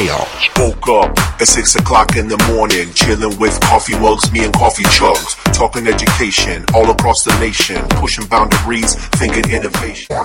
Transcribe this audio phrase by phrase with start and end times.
[0.00, 0.48] chaos.
[0.56, 4.84] Woke up at six o'clock in the morning, chilling with coffee mugs, me and coffee
[4.84, 10.16] chugs, talking education all across the nation, pushing boundaries, thinking innovation.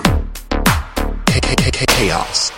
[1.88, 2.52] Chaos.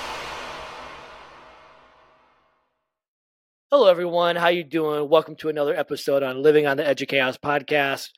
[3.71, 4.37] Hello, everyone.
[4.37, 5.09] How you doing?
[5.09, 8.11] Welcome to another episode on Living on the Edge of Chaos podcast.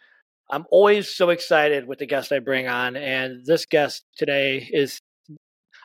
[0.51, 5.01] I'm always so excited with the guest I bring on, and this guest today is.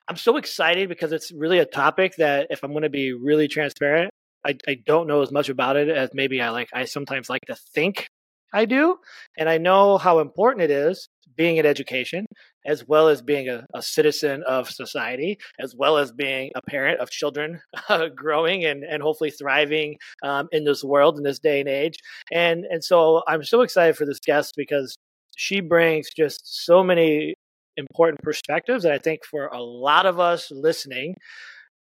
[0.07, 3.47] I'm so excited because it's really a topic that, if I'm going to be really
[3.47, 4.11] transparent,
[4.45, 6.69] I, I don't know as much about it as maybe I like.
[6.73, 8.07] I sometimes like to think
[8.53, 8.97] I do,
[9.37, 12.25] and I know how important it is being in education,
[12.65, 16.99] as well as being a, a citizen of society, as well as being a parent
[16.99, 21.59] of children uh, growing and, and hopefully thriving um, in this world in this day
[21.59, 21.95] and age.
[22.31, 24.95] And and so I'm so excited for this guest because
[25.35, 27.33] she brings just so many
[27.77, 31.15] important perspectives that I think for a lot of us listening,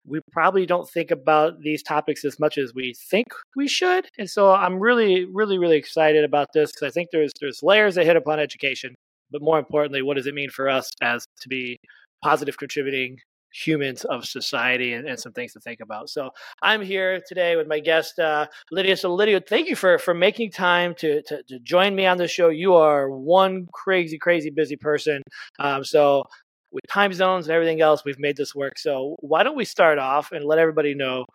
[0.05, 4.07] we probably don't think about these topics as much as we think we should.
[4.19, 7.95] And so I'm really, really, really excited about this because I think there's there's layers
[7.95, 8.95] that hit upon education
[9.33, 11.81] but more importantly, what does it mean for us as to be
[12.23, 13.17] positive contributing
[13.53, 16.09] humans of society and, and, some things to think about.
[16.09, 16.31] So
[16.63, 18.97] I'm here today with my guest uh, Lydia.
[18.97, 22.29] So Lydia, thank you for for making time to, to, to join me on the
[22.29, 22.49] show.
[22.49, 25.23] You are one crazy, crazy busy person.
[25.59, 26.25] Um, so
[26.73, 28.79] with time zones and everything else, we've made this work.
[28.79, 31.27] So why don't we start off and let everybody know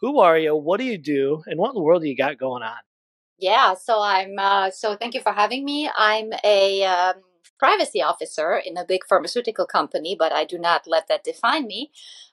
[0.00, 2.38] who are you, what do you do, and what in the world do you got
[2.38, 2.76] going on?
[3.38, 5.90] Yeah, so I'm uh, so thank you for having me.
[5.96, 7.14] I'm a um,
[7.58, 11.90] privacy officer in a big pharmaceutical company, but I do not let that define me.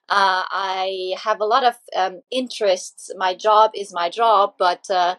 [0.09, 3.12] Uh, I have a lot of um, interests.
[3.17, 5.16] My job is my job, but uh,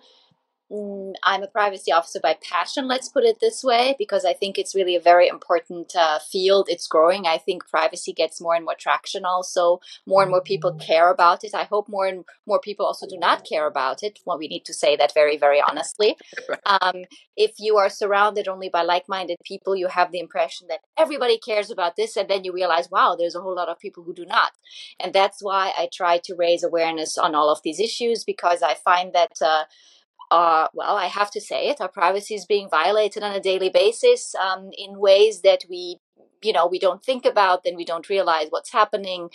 [1.23, 4.75] I'm a privacy officer by passion, let's put it this way, because I think it's
[4.75, 6.69] really a very important uh, field.
[6.71, 7.27] It's growing.
[7.27, 9.81] I think privacy gets more and more traction also.
[10.07, 10.81] More and more people mm.
[10.81, 11.55] care about it.
[11.55, 14.21] I hope more and more people also do not care about it.
[14.25, 16.17] Well, we need to say that very, very honestly.
[16.65, 17.05] Um,
[17.37, 21.39] if you are surrounded only by like minded people, you have the impression that everybody
[21.39, 24.15] cares about this, and then you realize, wow, there's a whole lot of people who
[24.15, 24.53] do not.
[25.01, 28.75] And that's why I try to raise awareness on all of these issues because I
[28.75, 29.33] find that.
[29.41, 29.65] Uh,
[30.33, 33.69] uh, well, I have to say it, our privacy is being violated on a daily
[33.69, 35.99] basis um, in ways that we,
[36.43, 39.29] you know, we don't think about, then we don't realize what's happening.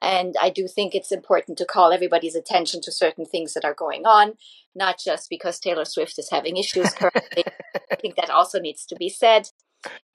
[0.00, 3.74] And I do think it's important to call everybody's attention to certain things that are
[3.74, 4.34] going on,
[4.76, 7.42] not just because Taylor Swift is having issues currently.
[7.90, 9.50] I think that also needs to be said.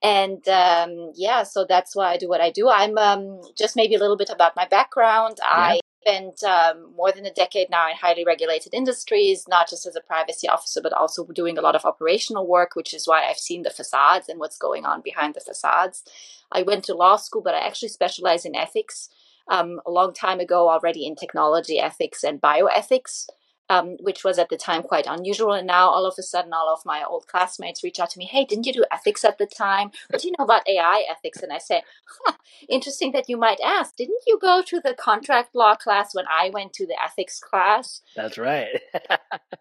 [0.01, 2.69] And um, yeah, so that's why I do what I do.
[2.69, 5.39] I'm um, just maybe a little bit about my background.
[5.39, 5.49] Yeah.
[5.49, 9.95] I spent um, more than a decade now in highly regulated industries, not just as
[9.95, 13.37] a privacy officer, but also doing a lot of operational work, which is why I've
[13.37, 16.03] seen the facades and what's going on behind the facades.
[16.51, 19.09] I went to law school, but I actually specialize in ethics.
[19.47, 23.25] Um, a long time ago, already in technology ethics and bioethics
[23.69, 25.53] um, which was at the time quite unusual.
[25.53, 28.25] And now all of a sudden, all of my old classmates reach out to me,
[28.25, 29.91] "Hey, didn't you do ethics at the time?
[30.09, 31.83] What do you know about AI ethics?" And I say,
[32.25, 32.33] huh,
[32.67, 33.95] "Interesting that you might ask.
[33.95, 38.01] Didn't you go to the contract law class when I went to the ethics class?"
[38.15, 38.81] That's right.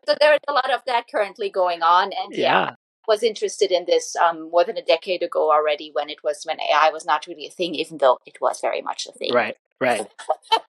[0.07, 2.39] so there is a lot of that currently going on, and yeah.
[2.39, 2.75] yeah
[3.09, 6.61] was interested in this um, more than a decade ago already when it was when
[6.61, 9.33] AI was not really a thing, even though it was very much a thing.
[9.33, 10.01] Right, right.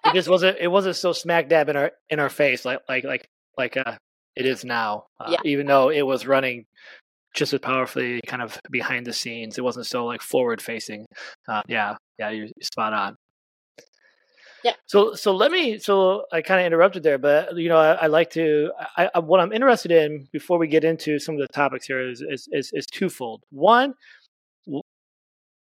[0.06, 0.58] it just wasn't.
[0.60, 3.28] It wasn't so smack dab in our in our face like like like
[3.58, 3.96] like uh,
[4.36, 5.06] it is now.
[5.20, 5.40] Uh, yeah.
[5.46, 6.66] Even though it was running
[7.36, 11.06] just as powerfully, kind of behind the scenes, it wasn't so like forward facing.
[11.48, 13.16] Uh, yeah, yeah, you're spot on.
[14.64, 14.74] Yeah.
[14.88, 18.08] So so let me so I kind of interrupted there, but you know I, I
[18.08, 21.48] like to I, I, what I'm interested in before we get into some of the
[21.48, 23.44] topics here is is is, is twofold.
[23.52, 23.94] One,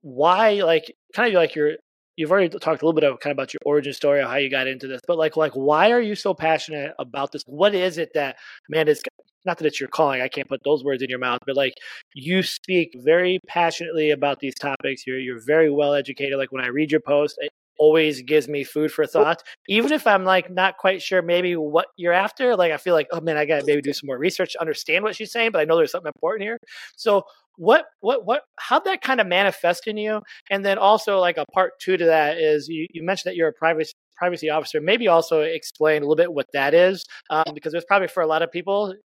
[0.02, 1.74] why like kind of like your
[2.20, 4.36] you've already talked a little bit of kind of about your origin story of how
[4.36, 7.44] you got into this, but like like why are you so passionate about this?
[7.46, 8.36] What is it that
[8.68, 9.02] man is
[9.46, 11.76] not that it's your calling, I can't put those words in your mouth, but like
[12.14, 15.08] you speak very passionately about these topics.
[15.08, 16.38] You're you're very well educated.
[16.38, 19.42] Like when I read your post, it always gives me food for thought.
[19.70, 23.08] Even if I'm like not quite sure maybe what you're after, like I feel like,
[23.14, 25.62] oh man, I gotta maybe do some more research to understand what she's saying, but
[25.62, 26.58] I know there's something important here.
[26.98, 27.24] So
[27.60, 30.22] what what what how'd that kind of manifest in you?
[30.50, 33.50] And then also like a part two to that is you, you mentioned that you're
[33.50, 34.80] a privacy privacy officer.
[34.80, 38.28] Maybe also explain a little bit what that is um, because there's probably for a
[38.28, 38.96] lot of people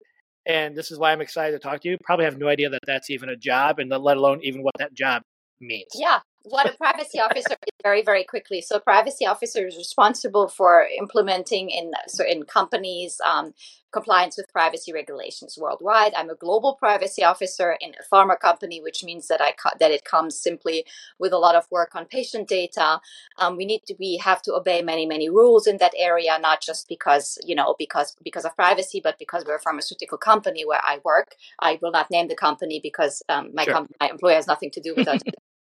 [0.47, 1.97] and this is why i'm excited to talk to you.
[2.05, 4.95] Probably have no idea that that's even a job and let alone even what that
[4.95, 5.23] job
[5.61, 5.89] means.
[5.95, 8.61] Yeah what a privacy officer is very very quickly.
[8.61, 13.55] So privacy officer is responsible for implementing in so in companies um,
[13.93, 16.13] compliance with privacy regulations worldwide.
[16.15, 20.05] I'm a global privacy officer in a pharma company which means that i that it
[20.05, 20.85] comes simply
[21.19, 23.01] with a lot of work on patient data.
[23.39, 26.61] Um, we need to we have to obey many many rules in that area not
[26.61, 30.81] just because you know because because of privacy but because we're a pharmaceutical company where
[30.85, 31.37] i work.
[31.59, 33.75] I will not name the company because um, my, sure.
[33.75, 35.23] com- my employer has nothing to do with that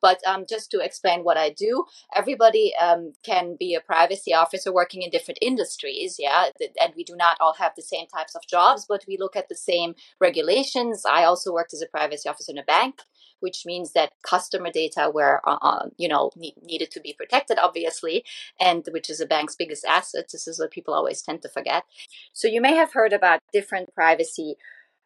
[0.00, 1.84] but um, just to explain what I do,
[2.14, 6.16] everybody um, can be a privacy officer working in different industries.
[6.18, 6.46] Yeah.
[6.80, 9.48] And we do not all have the same types of jobs, but we look at
[9.48, 11.04] the same regulations.
[11.10, 13.02] I also worked as a privacy officer in a bank
[13.40, 17.58] which means that customer data were uh, uh, you know ne- needed to be protected
[17.58, 18.24] obviously
[18.58, 21.84] and which is a bank's biggest asset this is what people always tend to forget
[22.32, 24.54] so you may have heard about different privacy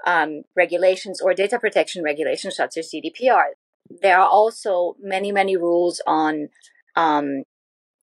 [0.07, 3.55] um, regulations or data protection regulations such as gdpr
[3.89, 6.49] there are also many, many rules on,
[6.97, 7.45] um,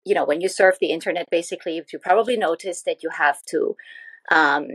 [0.05, 3.77] you know, when you surf the internet, basically, you probably notice that you have to
[4.31, 4.69] um,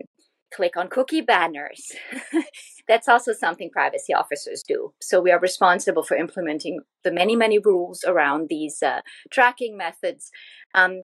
[0.53, 1.93] click on cookie banners.
[2.87, 4.93] That's also something privacy officers do.
[4.99, 9.01] So we are responsible for implementing the many, many rules around these uh,
[9.31, 10.31] tracking methods.
[10.75, 11.01] Um,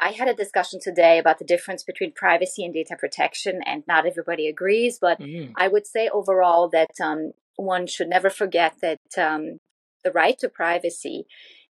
[0.00, 4.06] I had a discussion today about the difference between privacy and data protection, and not
[4.06, 4.98] everybody agrees.
[5.00, 5.52] But mm.
[5.56, 9.58] I would say overall that um, one should never forget that um,
[10.04, 11.26] the right to privacy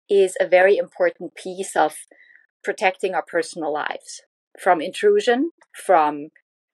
[0.08, 1.94] is a very important piece of
[2.62, 4.22] protecting our personal lives
[4.58, 6.28] from intrusion, from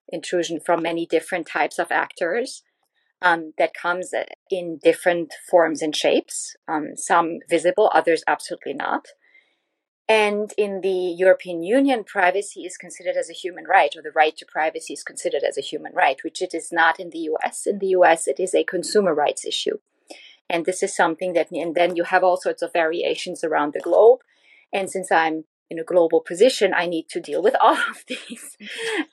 [0.09, 2.63] intrusion from many different types of actors.
[3.23, 9.09] Um, that comes uh, in different forms and shapes, um, some visible, others absolutely not.
[10.11, 14.37] And in the European Union, privacy is considered as a human right, or the right
[14.39, 17.65] to privacy is considered as a human right, which it is not in the US.
[17.65, 19.79] In the US, it is a consumer rights issue.
[20.49, 23.79] And this is something that, and then you have all sorts of variations around the
[23.79, 24.19] globe.
[24.73, 28.57] And since I'm in a global position, I need to deal with all of these.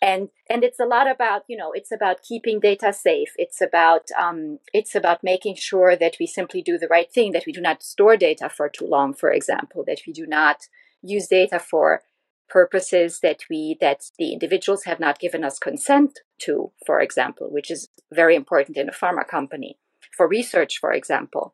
[0.01, 3.33] and and it's a lot about you know it's about keeping data safe.
[3.37, 7.33] It's about um, it's about making sure that we simply do the right thing.
[7.33, 9.83] That we do not store data for too long, for example.
[9.85, 10.65] That we do not
[11.01, 12.01] use data for
[12.49, 17.69] purposes that we that the individuals have not given us consent to for example which
[17.69, 19.77] is very important in a pharma company
[20.15, 21.53] for research for example.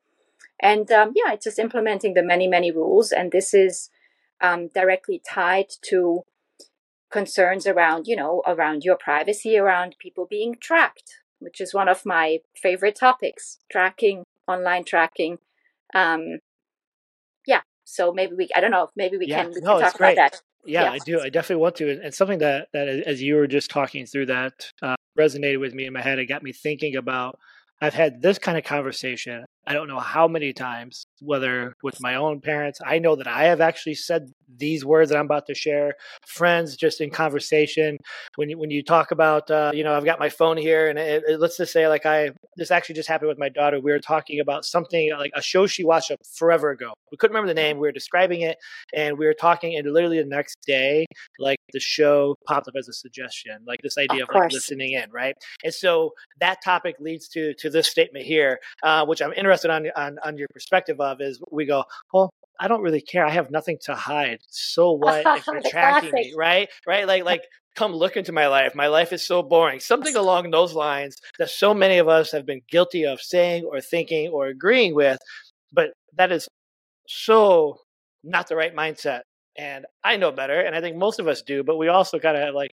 [0.60, 3.90] And um, yeah it's just implementing the many many rules and this is
[4.40, 6.24] um, directly tied to
[7.12, 12.06] concerns around you know around your privacy around people being tracked which is one of
[12.06, 15.38] my favorite topics tracking online tracking
[15.94, 16.40] um,
[17.94, 20.16] so maybe we, I don't know, maybe we yeah, can, we no, can talk about
[20.16, 20.42] that.
[20.66, 21.20] Yeah, yeah, I do.
[21.20, 22.00] I definitely want to.
[22.02, 25.86] And something that, that as you were just talking through that uh, resonated with me
[25.86, 26.20] in my head.
[26.20, 27.38] It got me thinking about
[27.82, 32.16] I've had this kind of conversation I don't know how many times, whether with my
[32.16, 32.82] own parents.
[32.86, 35.94] I know that I have actually said these words that I'm about to share.
[36.28, 37.98] Friends, just in conversation,
[38.36, 41.00] when you, when you talk about, uh, you know, I've got my phone here, and
[41.00, 43.80] it, it, let's just say, like, I this actually just happened with my daughter.
[43.80, 46.94] We were talking about something like a show she watched forever ago.
[47.12, 47.78] We couldn't remember the name.
[47.78, 48.58] We were describing it,
[48.94, 51.06] and we were talking, and literally the next day,
[51.40, 54.92] like the show popped up as a suggestion, like this idea of, of like listening
[54.92, 55.36] in, right?
[55.64, 56.12] And so
[56.42, 60.18] that topic leads to to this statement here, uh, which I'm interested interested on, on
[60.24, 61.84] on your perspective of is we go,
[62.14, 63.26] well, I don't really care.
[63.26, 64.40] I have nothing to hide.
[64.50, 66.70] So what if you're tracking me, right?
[66.88, 67.08] Right?
[67.08, 67.44] Like like
[67.76, 68.76] come look into my life.
[68.76, 69.80] My life is so boring.
[69.80, 73.82] Something along those lines that so many of us have been guilty of saying or
[73.82, 75.20] thinking or agreeing with,
[75.72, 76.48] but that is
[77.08, 77.78] so
[78.24, 79.22] not the right mindset.
[79.58, 82.38] And I know better, and I think most of us do, but we also kind
[82.38, 82.72] of like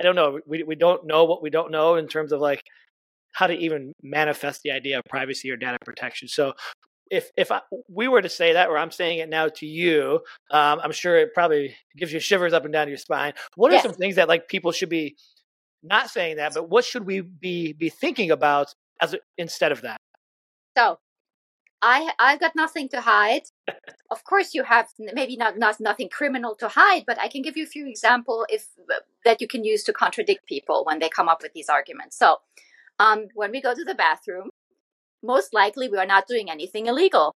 [0.00, 2.62] I don't know, we we don't know what we don't know in terms of like
[3.32, 6.28] how to even manifest the idea of privacy or data protection.
[6.28, 6.52] So
[7.10, 10.20] if if I, we were to say that, or I'm saying it now to you,
[10.50, 13.34] um, I'm sure it probably gives you shivers up and down your spine.
[13.54, 13.82] What are yes.
[13.82, 15.16] some things that like people should be
[15.82, 19.82] not saying that, but what should we be be thinking about as a, instead of
[19.82, 19.98] that?
[20.76, 20.98] So,
[21.82, 23.42] I I've got nothing to hide.
[24.10, 27.58] of course, you have maybe not, not nothing criminal to hide, but I can give
[27.58, 28.68] you a few examples if
[29.24, 32.16] that you can use to contradict people when they come up with these arguments.
[32.16, 32.38] So
[32.98, 34.50] um, when we go to the bathroom,
[35.22, 37.34] most likely we are not doing anything illegal.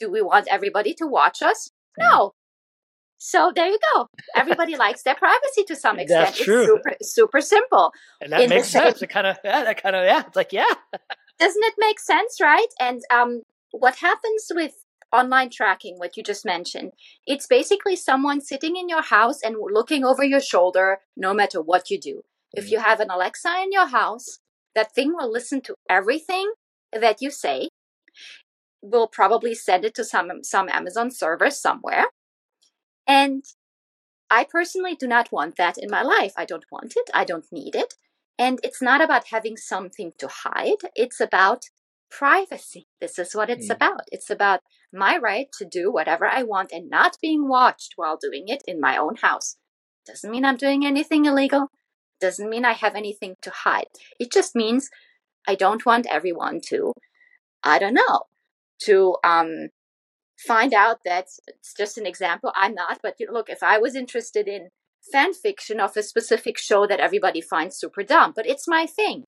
[0.00, 1.70] Do we want everybody to watch us?
[1.98, 2.32] No.
[3.18, 4.08] So there you go.
[4.36, 6.26] Everybody likes their privacy to some extent.
[6.26, 6.62] That's true.
[6.62, 7.92] It's super, super simple.
[8.20, 9.02] And that In makes sense.
[9.02, 10.22] It kind of, yeah, that kind of, yeah.
[10.26, 10.72] It's like, yeah.
[11.38, 12.68] Doesn't it make sense, right?
[12.80, 16.92] And um, what happens with online tracking, what you just mentioned,
[17.26, 21.90] it's basically someone sitting in your house and looking over your shoulder no matter what
[21.90, 22.22] you do.
[22.52, 22.72] If mm.
[22.72, 24.38] you have an Alexa in your house,
[24.78, 26.52] that thing will listen to everything
[26.92, 27.68] that you say.
[28.80, 32.06] will probably send it to some some Amazon server somewhere.
[33.20, 33.42] And
[34.38, 36.34] I personally do not want that in my life.
[36.42, 37.08] I don't want it.
[37.20, 37.94] I don't need it.
[38.38, 40.82] And it's not about having something to hide.
[40.94, 41.62] It's about
[42.18, 42.86] privacy.
[43.00, 43.76] This is what it's mm.
[43.76, 44.04] about.
[44.12, 44.60] It's about
[45.04, 48.80] my right to do whatever I want and not being watched while doing it in
[48.80, 49.56] my own house.
[50.06, 51.62] Doesn't mean I'm doing anything illegal.
[52.20, 53.86] Doesn't mean I have anything to hide.
[54.18, 54.90] It just means
[55.46, 56.92] I don't want everyone to,
[57.62, 58.22] I don't know,
[58.82, 59.68] to um,
[60.38, 62.52] find out that it's just an example.
[62.54, 64.68] I'm not, but look, if I was interested in
[65.12, 69.24] fan fiction of a specific show that everybody finds super dumb, but it's my thing.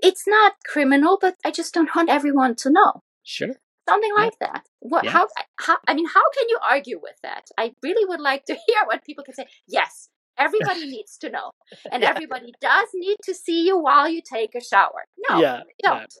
[0.00, 3.02] It's not criminal, but I just don't want everyone to know.
[3.22, 3.54] Sure.
[3.88, 4.48] Something like yeah.
[4.52, 4.66] that.
[4.80, 5.04] What?
[5.04, 5.10] Yeah.
[5.10, 5.28] How?
[5.58, 5.76] How?
[5.88, 7.48] I mean, how can you argue with that?
[7.58, 9.46] I really would like to hear what people can say.
[9.66, 10.08] Yes,
[10.38, 11.52] everybody needs to know,
[11.92, 12.10] and yeah.
[12.10, 15.06] everybody does need to see you while you take a shower.
[15.28, 16.12] No, yeah, don't.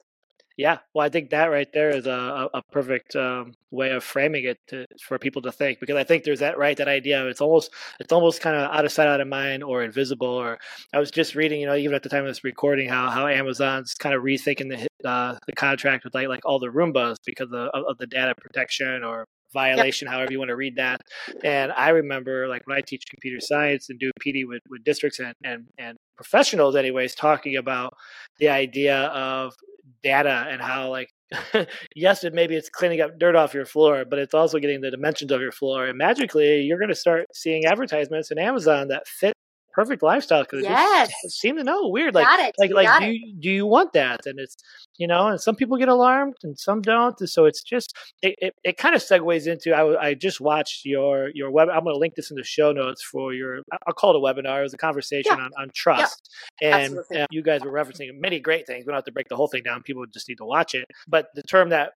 [0.56, 4.44] Yeah, well, I think that right there is a, a perfect um, way of framing
[4.44, 7.26] it to, for people to think because I think there's that right that idea.
[7.26, 10.28] It's almost it's almost kind of out of sight, out of mind, or invisible.
[10.28, 10.58] Or
[10.92, 13.26] I was just reading, you know, even at the time of this recording, how how
[13.26, 17.48] Amazon's kind of rethinking the uh, the contract with like like all the Roombas because
[17.52, 20.14] of, of the data protection or violation, yep.
[20.14, 21.00] however you want to read that.
[21.44, 25.18] And I remember like when I teach computer science and do PD with, with districts
[25.18, 27.94] and, and, and professionals anyways, talking about
[28.38, 29.54] the idea of
[30.02, 31.08] data and how like
[31.96, 34.90] yes it maybe it's cleaning up dirt off your floor but it's also getting the
[34.90, 39.06] dimensions of your floor and magically you're going to start seeing advertisements in amazon that
[39.06, 39.34] fit
[39.72, 41.08] perfect lifestyle because yes.
[41.08, 42.26] it just seem to know weird like
[42.58, 44.56] like like do you, do you want that and it's
[44.98, 48.34] you know and some people get alarmed and some don't and so it's just it,
[48.38, 51.94] it, it kind of segues into I, I just watched your your web i'm going
[51.94, 54.62] to link this in the show notes for your i'll call it a webinar it
[54.62, 55.44] was a conversation yeah.
[55.44, 56.28] on, on trust
[56.60, 56.76] yeah.
[56.78, 59.36] and, and, you guys were referencing many great things we don't have to break the
[59.36, 61.92] whole thing down people just need to watch it but the term that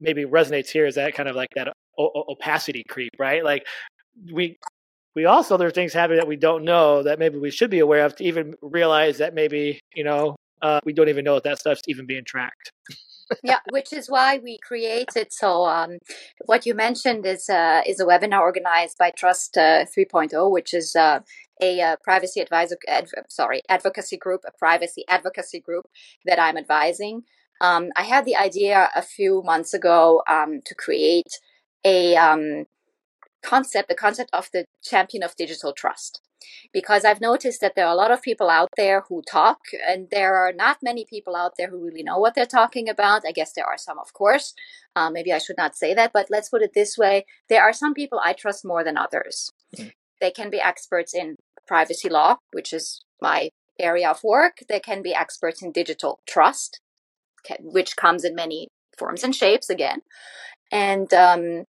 [0.00, 3.66] maybe resonates here is that kind of like that opacity creep right like
[4.32, 4.56] we
[5.18, 7.80] we also there are things happening that we don't know that maybe we should be
[7.80, 11.42] aware of to even realize that maybe you know uh, we don't even know that
[11.42, 12.70] that stuff's even being tracked.
[13.42, 15.32] yeah, which is why we created.
[15.32, 15.98] So, um,
[16.46, 20.94] what you mentioned is uh, is a webinar organized by Trust uh, 3.0, which is
[20.94, 21.18] uh,
[21.60, 25.86] a uh, privacy advisor, adv- sorry, advocacy group, a privacy advocacy group
[26.26, 27.22] that I'm advising.
[27.60, 31.40] Um, I had the idea a few months ago um, to create
[31.84, 32.66] a um,
[33.42, 36.20] concept, the concept of the champion of digital trust.
[36.72, 40.08] Because I've noticed that there are a lot of people out there who talk, and
[40.10, 43.22] there are not many people out there who really know what they're talking about.
[43.26, 44.54] I guess there are some, of course.
[44.94, 47.72] Uh, maybe I should not say that, but let's put it this way there are
[47.72, 49.50] some people I trust more than others.
[49.76, 49.88] Mm-hmm.
[50.20, 54.58] They can be experts in privacy law, which is my area of work.
[54.68, 56.80] They can be experts in digital trust,
[57.60, 58.68] which comes in many
[58.98, 60.00] forms and shapes again.
[60.72, 61.64] And um,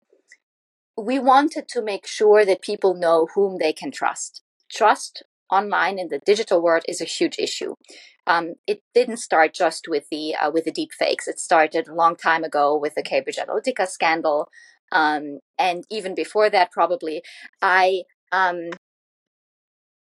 [0.97, 4.43] we wanted to make sure that people know whom they can trust.
[4.73, 7.75] Trust online in the digital world is a huge issue.
[8.27, 11.29] Um, it didn't start just with the uh, with the deep fakes.
[11.29, 14.49] It started a long time ago with the Cambridge Analytica scandal,
[14.91, 17.23] um, and even before that, probably.
[17.63, 18.71] I um,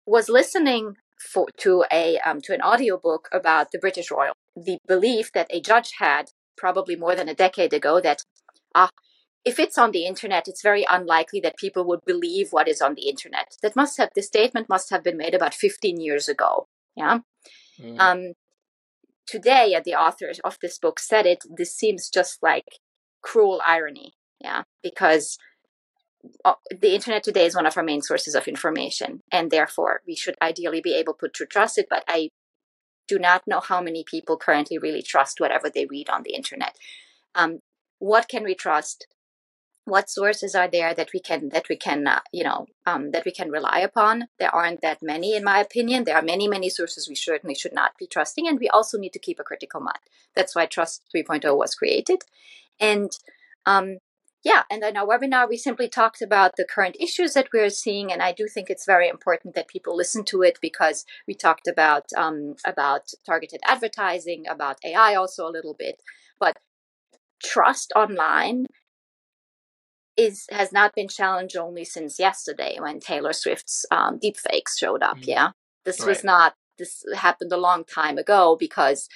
[0.06, 0.96] was listening
[1.32, 4.34] for, to a um, to an audiobook about the British Royal.
[4.56, 8.22] The belief that a judge had probably more than a decade ago that
[8.74, 8.90] ah
[9.44, 12.94] if it's on the internet, it's very unlikely that people would believe what is on
[12.94, 13.56] the internet.
[13.62, 16.68] That must have the statement must have been made about 15 years ago.
[16.94, 17.20] Yeah.
[17.80, 17.98] Mm.
[17.98, 18.32] Um,
[19.26, 21.44] today, uh, the author of this book said it.
[21.48, 22.66] This seems just like
[23.22, 24.14] cruel irony.
[24.40, 25.38] Yeah, because
[26.44, 30.16] uh, the internet today is one of our main sources of information, and therefore we
[30.16, 31.86] should ideally be able to trust it.
[31.88, 32.30] But I
[33.08, 36.76] do not know how many people currently really trust whatever they read on the internet.
[37.34, 37.60] Um,
[37.98, 39.06] what can we trust?
[39.90, 43.24] What sources are there that we can that we can uh, you know um, that
[43.24, 44.28] we can rely upon.
[44.38, 46.04] There aren't that many in my opinion.
[46.04, 49.12] There are many many sources we certainly should not be trusting and we also need
[49.12, 49.98] to keep a critical mind.
[50.34, 52.22] That's why trust 3.0 was created.
[52.78, 53.10] And
[53.66, 53.98] um,
[54.42, 58.10] yeah and in our webinar we simply talked about the current issues that we're seeing
[58.10, 61.68] and i do think it's very important that people listen to it because we talked
[61.68, 66.00] about um, about targeted advertising about ai also a little bit.
[66.38, 66.56] But
[67.42, 68.66] trust online
[70.20, 75.18] is has not been challenged only since yesterday when Taylor Swift's um, deepfakes showed up.
[75.18, 75.30] Mm-hmm.
[75.30, 75.50] Yeah,
[75.84, 76.08] this right.
[76.08, 76.54] was not.
[76.78, 79.08] This happened a long time ago because,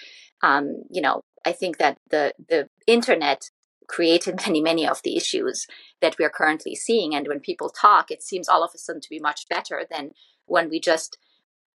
[0.42, 3.50] um, you know, I think that the the internet
[3.86, 5.66] created many many of the issues
[6.00, 7.14] that we are currently seeing.
[7.14, 10.10] And when people talk, it seems all of a sudden to be much better than
[10.46, 11.18] when we just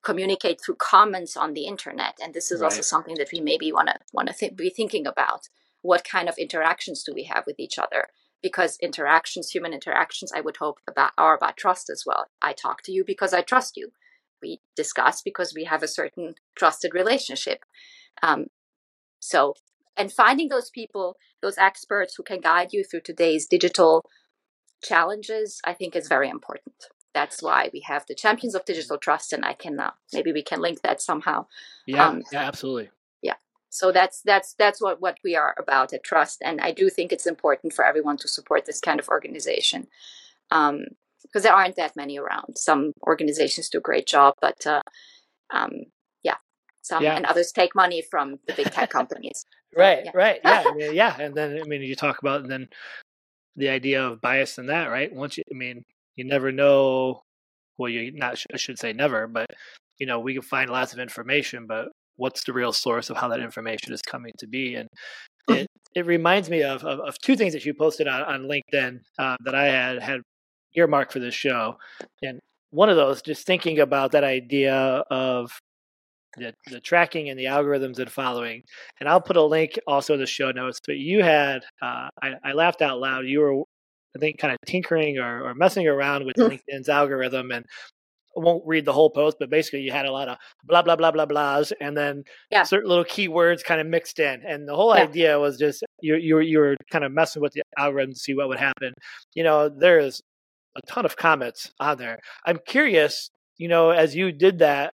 [0.03, 2.17] communicate through comments on the internet.
[2.21, 2.67] And this is right.
[2.67, 5.49] also something that we maybe want to want to th- be thinking about
[5.81, 8.07] what kind of interactions do we have with each other
[8.41, 12.27] because interactions human interactions i would hope about are about trust as well.
[12.41, 13.91] I talk to you because i trust you.
[14.41, 17.65] We discuss because we have a certain trusted relationship.
[18.21, 18.47] Um,
[19.19, 19.55] so
[19.95, 24.05] and finding those people those experts who can guide you through today's digital
[24.83, 26.75] challenges i think is very important.
[27.13, 30.43] That's why we have the champions of digital trust and i can uh, maybe we
[30.43, 31.47] can link that somehow.
[31.87, 32.89] Yeah, um, yeah absolutely
[33.69, 37.11] so that's that's that's what what we are about at trust and i do think
[37.11, 39.87] it's important for everyone to support this kind of organization
[40.51, 40.85] um,
[41.23, 44.81] because there aren't that many around some organizations do a great job but uh,
[45.53, 45.71] um,
[46.23, 46.35] yeah
[46.81, 47.15] some yeah.
[47.15, 49.45] and others take money from the big tech companies
[49.75, 50.11] right yeah.
[50.13, 52.67] right yeah yeah and then i mean you talk about then
[53.55, 55.83] the idea of bias in that right once you i mean
[56.17, 57.21] you never know.
[57.77, 59.45] Well, you not I should say never, but
[59.99, 63.27] you know we can find lots of information, but what's the real source of how
[63.29, 64.75] that information is coming to be?
[64.75, 64.89] And
[65.49, 65.61] mm-hmm.
[65.61, 68.99] it it reminds me of of, of two things that you posted on on LinkedIn
[69.17, 70.21] uh, that I had had
[70.75, 71.77] earmarked for this show,
[72.21, 72.39] and
[72.71, 74.75] one of those just thinking about that idea
[75.09, 75.51] of
[76.37, 78.63] the, the tracking and the algorithms and following.
[78.99, 80.79] And I'll put a link also in the show notes.
[80.85, 83.25] But you had, uh, I, I, laughed out loud.
[83.25, 83.63] You were
[84.15, 86.49] I think, kind of tinkering or, or messing around with mm.
[86.49, 87.51] LinkedIn's algorithm.
[87.51, 87.65] And
[88.37, 91.11] won't read the whole post, but basically you had a lot of blah blah blah
[91.11, 92.63] blah blahs, and then yeah.
[92.63, 94.41] certain little keywords kind of mixed in.
[94.47, 95.03] And the whole yeah.
[95.03, 98.33] idea was just you you you were kind of messing with the algorithm to see
[98.33, 98.93] what would happen.
[99.33, 100.21] You know, there's
[100.75, 102.19] a ton of comments on there.
[102.45, 104.93] I'm curious, you know, as you did that,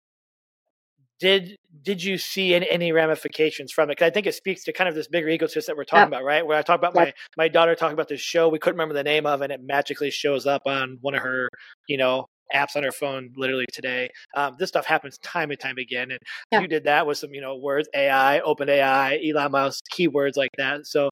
[1.19, 3.93] did did you see any, any ramifications from it?
[3.93, 6.07] Because I think it speaks to kind of this bigger ecosystem that we're talking yep.
[6.07, 6.45] about, right?
[6.45, 7.13] Where I talk about yep.
[7.37, 9.61] my my daughter talking about this show we couldn't remember the name of, and it
[9.63, 11.49] magically shows up on one of her,
[11.87, 14.09] you know, apps on her phone literally today.
[14.35, 16.19] Um, this stuff happens time and time again, and
[16.51, 16.61] yep.
[16.61, 20.51] you did that with some, you know, words, AI, Open AI, Elon Musk, keywords like
[20.57, 20.85] that.
[20.85, 21.11] So,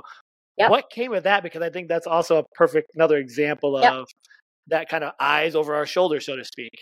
[0.57, 1.43] what came with that?
[1.43, 4.07] Because I think that's also a perfect another example of
[4.67, 6.81] that kind of eyes over our shoulder, so to speak.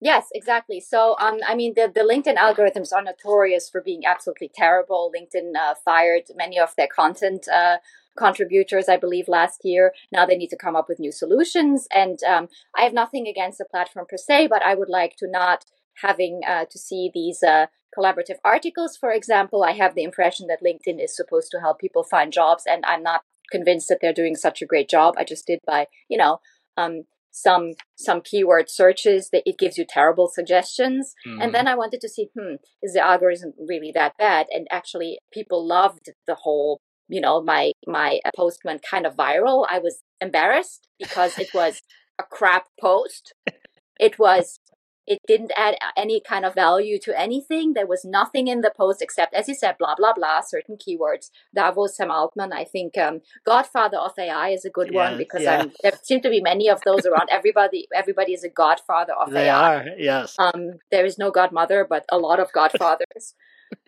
[0.00, 0.78] Yes, exactly.
[0.78, 5.12] So, um, I mean, the, the LinkedIn algorithms are notorious for being absolutely terrible.
[5.14, 7.78] LinkedIn uh, fired many of their content uh,
[8.18, 9.92] contributors, I believe, last year.
[10.12, 11.86] Now they need to come up with new solutions.
[11.94, 15.30] And um, I have nothing against the platform per se, but I would like to
[15.30, 15.64] not
[16.02, 18.96] having uh, to see these uh, collaborative articles.
[18.96, 22.64] For example, I have the impression that LinkedIn is supposed to help people find jobs,
[22.66, 25.14] and I'm not convinced that they're doing such a great job.
[25.16, 26.40] I just did by, you know,
[26.76, 31.40] um, some some keyword searches that it gives you terrible suggestions mm-hmm.
[31.40, 35.18] and then i wanted to see hmm is the algorithm really that bad and actually
[35.32, 40.02] people loved the whole you know my my post went kind of viral i was
[40.20, 41.82] embarrassed because it was
[42.18, 43.32] a crap post
[43.98, 44.60] it was
[45.08, 47.72] it didn't add any kind of value to anything.
[47.72, 51.30] There was nothing in the post except, as you said, blah blah blah, certain keywords.
[51.54, 52.52] Davos, Sam Altman.
[52.52, 55.64] I think um, Godfather of AI is a good yeah, one because yeah.
[55.82, 57.30] there seem to be many of those around.
[57.30, 59.76] Everybody, everybody is a Godfather of they AI.
[59.76, 60.36] Are, yes.
[60.38, 63.34] Um, there is no Godmother, but a lot of Godfathers.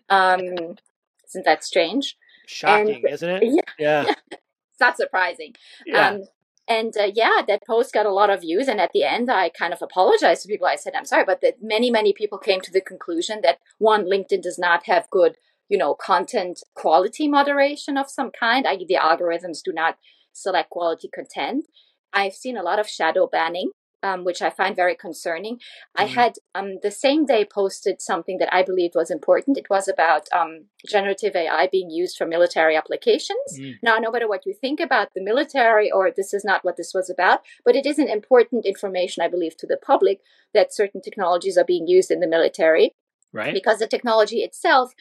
[0.09, 0.41] um,
[1.27, 2.17] isn't that strange?
[2.51, 3.43] Shocking, and, isn't it?
[3.43, 3.61] Yeah.
[4.05, 4.13] yeah.
[4.31, 5.55] it's not surprising.
[5.85, 6.09] Yeah.
[6.09, 6.23] Um,
[6.67, 8.67] and uh, yeah, that post got a lot of views.
[8.67, 10.67] And at the end, I kind of apologized to people.
[10.67, 14.05] I said, I'm sorry, but that many, many people came to the conclusion that one,
[14.05, 15.37] LinkedIn does not have good,
[15.69, 18.67] you know, content quality moderation of some kind.
[18.67, 19.97] I, the algorithms do not
[20.33, 21.65] select quality content.
[22.13, 23.71] I've seen a lot of shadow banning
[24.03, 25.55] um, which I find very concerning.
[25.55, 26.01] Mm-hmm.
[26.01, 29.57] I had um, the same day posted something that I believed was important.
[29.57, 33.59] It was about um, generative AI being used for military applications.
[33.59, 33.75] Mm.
[33.81, 36.93] Now, no matter what you think about the military, or this is not what this
[36.93, 40.21] was about, but it is an important information, I believe, to the public
[40.53, 42.91] that certain technologies are being used in the military.
[43.33, 43.53] Right.
[43.53, 44.93] Because the technology itself,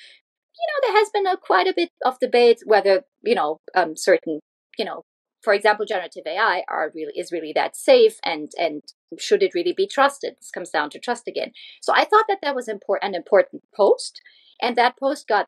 [0.55, 3.97] you know, there has been a, quite a bit of debate whether, you know, um,
[3.97, 4.41] certain
[4.79, 5.03] you know
[5.43, 8.83] for example, generative AI are really is really that safe and and
[9.19, 10.35] should it really be trusted?
[10.39, 11.53] This comes down to trust again.
[11.81, 14.21] So I thought that that was important, an important post,
[14.61, 15.47] and that post got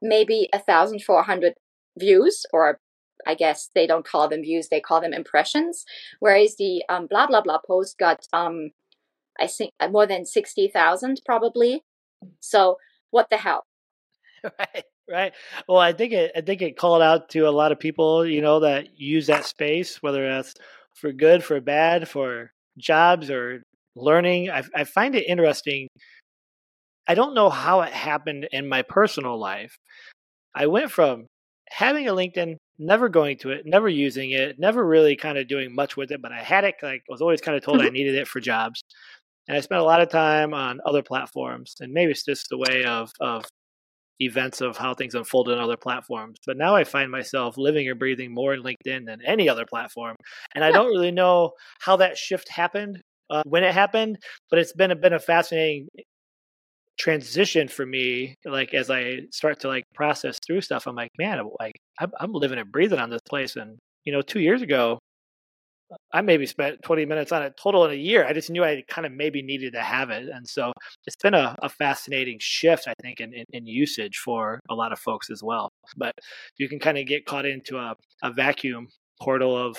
[0.00, 1.54] maybe a thousand four hundred
[1.98, 2.80] views, or
[3.26, 5.84] I guess they don't call them views; they call them impressions.
[6.20, 8.70] Whereas the um, blah blah blah post got um,
[9.40, 11.84] I think uh, more than sixty thousand probably.
[12.40, 12.78] So
[13.10, 13.66] what the hell?
[14.58, 15.32] Right right?
[15.68, 18.40] Well i think it i think it called out to a lot of people you
[18.40, 20.54] know that use that space whether that's
[20.94, 23.62] for good for bad for jobs or
[23.96, 24.50] learning.
[24.50, 25.88] I, I find it interesting.
[27.06, 29.76] I don't know how it happened in my personal life.
[30.54, 31.26] I went from
[31.70, 35.74] having a linkedin never going to it never using it never really kind of doing
[35.74, 37.84] much with it but i had it like i was always kind of told i
[37.84, 37.94] mm-hmm.
[37.94, 38.82] needed it for jobs.
[39.48, 42.58] And i spent a lot of time on other platforms and maybe it's just the
[42.58, 43.44] way of of
[44.20, 46.38] events of how things unfold on other platforms.
[46.46, 50.16] But now I find myself living and breathing more in LinkedIn than any other platform,
[50.54, 54.18] and I don't really know how that shift happened uh, when it happened.
[54.50, 55.88] But it's been a been a fascinating
[56.98, 61.40] transition for me like as i start to like process through stuff i'm like man
[61.58, 64.98] like I'm, I'm living and breathing on this place and you know two years ago
[66.12, 68.82] i maybe spent 20 minutes on it total in a year i just knew i
[68.88, 70.72] kind of maybe needed to have it and so
[71.06, 74.92] it's been a, a fascinating shift i think in, in, in, usage for a lot
[74.92, 76.14] of folks as well but
[76.58, 78.88] you can kind of get caught into a, a vacuum
[79.20, 79.76] portal of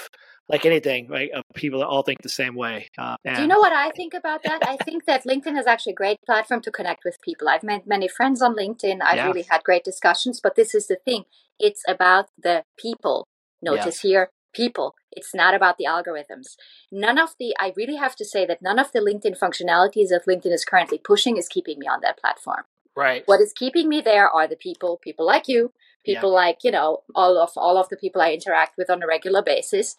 [0.49, 1.29] like anything, right?
[1.31, 2.89] Of people that all think the same way.
[2.97, 4.67] Uh, Do you know what I think about that?
[4.67, 7.47] I think that LinkedIn is actually a great platform to connect with people.
[7.47, 8.99] I've met many friends on LinkedIn.
[9.01, 9.27] I've yeah.
[9.27, 11.23] really had great discussions, but this is the thing.
[11.59, 13.27] It's about the people.
[13.61, 14.09] Notice yeah.
[14.09, 14.95] here, people.
[15.11, 16.55] It's not about the algorithms.
[16.91, 20.25] None of the, I really have to say that none of the LinkedIn functionalities that
[20.27, 22.63] LinkedIn is currently pushing is keeping me on that platform.
[22.95, 23.23] Right.
[23.25, 25.73] What is keeping me there are the people, people like you,
[26.05, 26.35] people yeah.
[26.35, 29.41] like, you know, all of all of the people I interact with on a regular
[29.41, 29.95] basis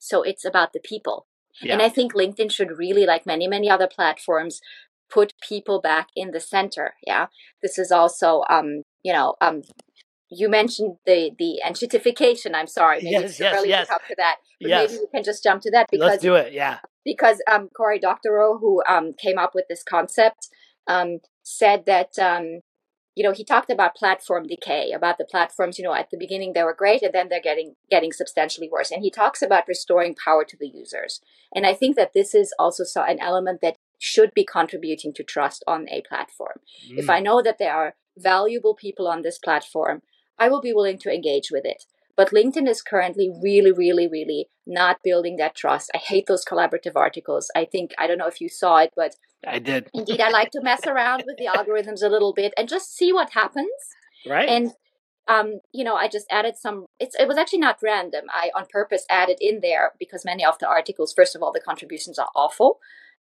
[0.00, 1.26] so it's about the people.
[1.62, 1.74] Yeah.
[1.74, 4.60] And I think LinkedIn should really, like many, many other platforms,
[5.10, 6.94] put people back in the center.
[7.06, 7.26] Yeah.
[7.62, 9.62] This is also, um, you know, um,
[10.30, 12.54] you mentioned the the enshittification.
[12.54, 13.86] I'm sorry, maybe yes, it's yes, early yes.
[13.86, 14.90] to talk to that, but yes.
[14.90, 16.52] maybe we can just jump to that because let's do it.
[16.52, 20.48] Yeah, because um, Cory Doctorow, who um, came up with this concept,
[20.86, 22.60] um, said that um,
[23.16, 26.52] you know he talked about platform decay about the platforms you know at the beginning
[26.52, 30.14] they were great and then they're getting getting substantially worse and he talks about restoring
[30.14, 31.20] power to the users
[31.54, 35.62] and i think that this is also an element that should be contributing to trust
[35.66, 36.98] on a platform mm.
[36.98, 40.02] if i know that there are valuable people on this platform
[40.40, 41.84] i will be willing to engage with it
[42.20, 45.90] but LinkedIn is currently really, really, really not building that trust.
[45.94, 47.50] I hate those collaborative articles.
[47.56, 49.88] I think, I don't know if you saw it, but I did.
[49.94, 53.10] indeed, I like to mess around with the algorithms a little bit and just see
[53.10, 53.70] what happens.
[54.28, 54.50] Right.
[54.50, 54.72] And,
[55.28, 58.24] um, you know, I just added some, it's, it was actually not random.
[58.30, 61.60] I on purpose added in there because many of the articles, first of all, the
[61.60, 62.80] contributions are awful.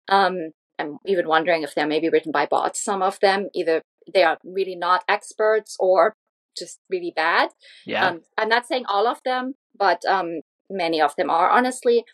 [0.10, 2.84] Um, I'm even wondering if they're maybe written by bots.
[2.84, 3.82] Some of them, either
[4.14, 6.16] they are really not experts or
[6.58, 7.50] just really bad.
[7.86, 8.08] Yeah.
[8.08, 11.50] Um, I'm not saying all of them, but um, many of them are.
[11.50, 12.06] Honestly,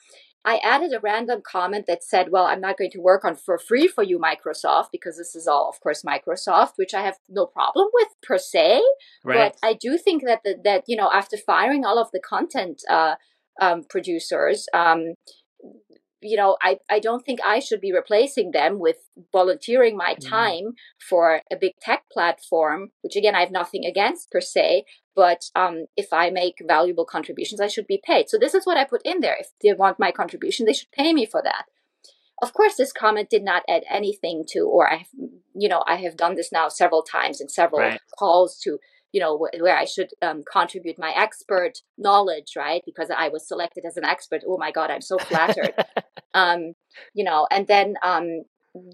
[0.46, 3.58] I added a random comment that said, "Well, I'm not going to work on for
[3.58, 7.48] free for you, Microsoft, because this is all, of course, Microsoft, which I have no
[7.48, 8.82] problem with per se.
[9.24, 9.52] Right.
[9.52, 12.84] But I do think that the, that you know, after firing all of the content
[12.90, 13.16] uh,
[13.60, 15.16] um, producers, um,
[16.26, 18.98] you know, I, I don't think I should be replacing them with
[19.32, 20.30] volunteering my mm-hmm.
[20.30, 20.74] time mm.
[21.00, 24.86] for a big tech platform, which again, I have nothing against per se.
[25.16, 28.30] But um, if I make valuable contributions, I should be paid.
[28.30, 29.38] So this is what I put in there.
[29.40, 31.66] If they want my contribution, they should pay me for that.
[32.42, 35.08] Of course, this comment did not add anything to, or I have,
[35.54, 38.02] you know, I have done this now several times in several right.
[38.20, 38.80] calls to
[39.16, 42.82] you know wh- where i should um, contribute my expert knowledge right?
[42.86, 44.42] Because i was selected as an expert.
[44.46, 45.74] Oh my god i'm so flattered.
[46.44, 46.74] Um,
[47.14, 48.28] you know and then um,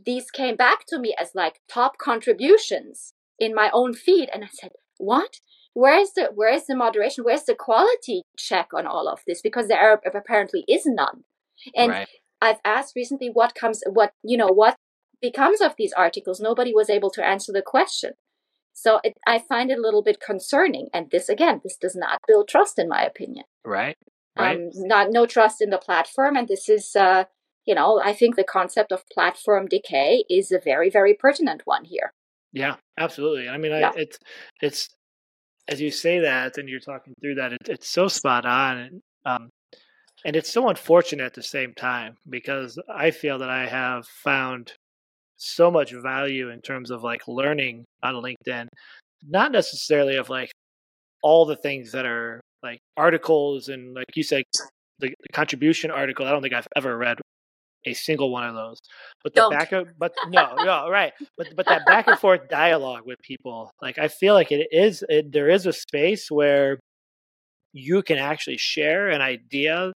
[0.06, 4.50] these came back to me as like top contributions in my own feed and i
[4.52, 5.40] said what?
[5.74, 7.24] Where is the where is the moderation?
[7.24, 9.42] Where's the quality check on all of this?
[9.42, 11.24] Because there are, apparently is none.
[11.76, 12.08] And right.
[12.42, 14.76] i've asked recently what comes what you know what
[15.22, 16.40] becomes of these articles?
[16.40, 18.12] Nobody was able to answer the question
[18.82, 20.90] so it, I find it a little bit concerning.
[20.92, 23.46] And this, again, this does not build trust, in my opinion.
[23.64, 23.96] Right.
[24.36, 24.58] Right.
[24.58, 27.26] Um, not no trust in the platform, and this is, uh,
[27.66, 31.84] you know, I think the concept of platform decay is a very, very pertinent one
[31.86, 32.14] here.
[32.54, 33.50] Yeah, absolutely.
[33.50, 33.90] I mean, yeah.
[33.90, 34.18] I, it's
[34.62, 34.90] it's
[35.68, 39.02] as you say that, and you're talking through that, it, it's so spot on, and,
[39.26, 39.50] um,
[40.26, 44.74] and it's so unfortunate at the same time because I feel that I have found
[45.42, 48.68] so much value in terms of like learning on LinkedIn,
[49.28, 50.52] not necessarily of like
[51.24, 54.44] all the things that are like articles and like you said,
[55.00, 56.26] the, the contribution article.
[56.26, 57.18] I don't think I've ever read
[57.86, 58.78] a single one of those.
[59.24, 59.52] But the don't.
[59.52, 61.14] back of but no, no, right.
[61.38, 65.04] But but that back and forth dialogue with people, like I feel like it is
[65.10, 66.80] it, there is a space where
[67.74, 69.92] you can actually share an idea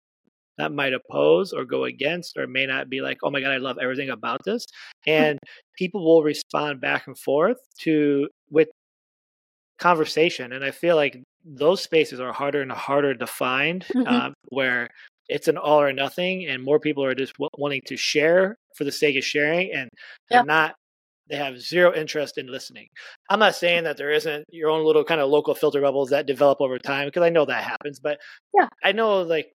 [0.58, 3.58] that might oppose or go against or may not be like oh my god i
[3.58, 4.66] love everything about this
[5.08, 5.40] and
[5.78, 8.70] people will respond back and forth to with
[9.80, 14.08] conversation and i feel like those spaces are harder and harder to find mm-hmm.
[14.08, 14.88] um, where
[15.28, 18.84] it's an all or nothing and more people are just w- wanting to share for
[18.84, 19.90] the sake of sharing and
[20.30, 20.46] they're yep.
[20.46, 20.76] not
[21.30, 22.88] they have zero interest in listening.
[23.30, 26.26] I'm not saying that there isn't your own little kind of local filter bubbles that
[26.26, 28.20] develop over time because I know that happens, but
[28.54, 29.54] yeah, I know like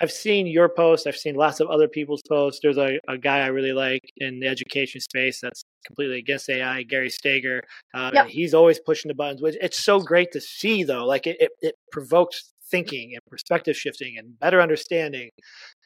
[0.00, 1.06] I've seen your post.
[1.06, 2.60] I've seen lots of other people's posts.
[2.62, 6.82] There's a, a guy I really like in the education space that's completely against AI,
[6.82, 7.62] Gary Stager.
[7.94, 8.26] Uh, yep.
[8.26, 9.40] He's always pushing the buttons.
[9.40, 11.06] Which it's so great to see, though.
[11.06, 15.30] Like it, it, it provokes thinking and perspective shifting and better understanding.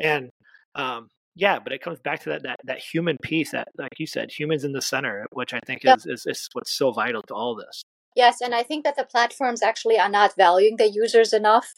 [0.00, 0.30] And
[0.74, 4.06] um, yeah, but it comes back to that that that human piece that, like you
[4.06, 5.98] said, humans in the center, which I think yep.
[5.98, 7.82] is, is is what's so vital to all this.
[8.16, 11.74] Yes, and I think that the platforms actually are not valuing the users enough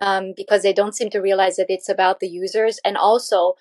[0.00, 2.78] um, because they don't seem to realize that it's about the users.
[2.84, 3.54] And also,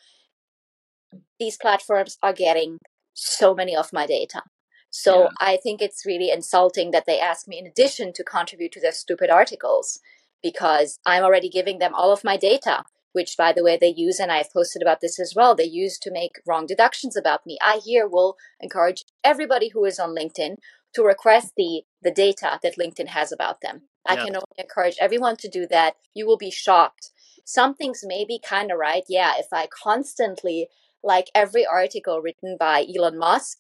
[1.40, 2.80] these platforms are getting
[3.14, 4.44] so many of my data.
[4.90, 5.30] So yeah.
[5.40, 8.92] I think it's really insulting that they ask me, in addition, to contribute to their
[8.92, 10.00] stupid articles
[10.42, 14.20] because I'm already giving them all of my data which by the way they use
[14.20, 17.58] and i've posted about this as well they use to make wrong deductions about me
[17.62, 20.56] i here will encourage everybody who is on linkedin
[20.96, 23.84] to request the the data that linkedin has about them.
[24.08, 25.96] I can only encourage everyone to do that.
[26.16, 27.12] You will be shocked.
[27.46, 29.04] Some things may be kind of right.
[29.08, 30.68] Yeah if i constantly
[31.04, 33.60] like every article written by elon musk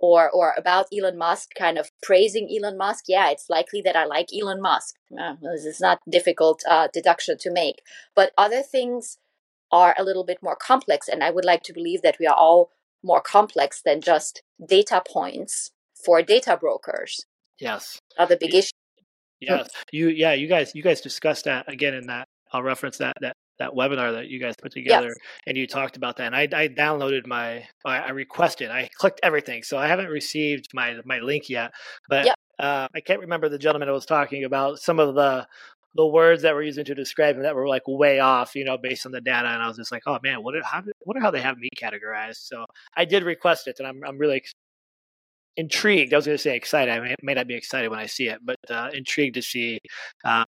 [0.00, 4.04] or or about Elon Musk, kind of praising Elon Musk, yeah, it's likely that I
[4.04, 4.94] like Elon Musk.
[5.18, 7.82] Uh, this is not difficult uh, deduction to make,
[8.14, 9.18] but other things
[9.70, 12.36] are a little bit more complex, and I would like to believe that we are
[12.36, 12.70] all
[13.02, 15.72] more complex than just data points
[16.04, 17.24] for data brokers.
[17.58, 18.72] Yes, other big issues.
[19.40, 23.16] Yes, you yeah you guys you guys discussed that again in that I'll reference that
[23.20, 25.16] that that webinar that you guys put together yes.
[25.46, 29.64] and you talked about that and I, I downloaded my I requested I clicked everything
[29.64, 31.72] so I haven't received my my link yet
[32.08, 32.36] but yep.
[32.60, 35.46] uh, I can't remember the gentleman I was talking about some of the
[35.94, 38.78] the words that we're using to describe him that were like way off, you know,
[38.78, 39.48] based on the data.
[39.48, 42.46] And I was just like, oh man, what how wonder how they have me categorized.
[42.46, 44.44] So I did request it, and I'm I'm really
[45.58, 46.14] intrigued.
[46.14, 46.90] I was going to say excited.
[46.94, 49.80] I may, may, not be excited when I see it, but uh, intrigued to see
[50.24, 50.44] uh,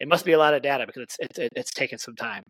[0.00, 2.44] it must be a lot of data because it's it's it's taken some time.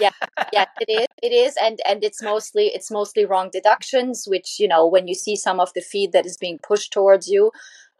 [0.00, 0.10] yeah,
[0.52, 1.06] yeah, it is.
[1.22, 5.14] It is, and and it's mostly it's mostly wrong deductions, which you know when you
[5.14, 7.50] see some of the feed that is being pushed towards you.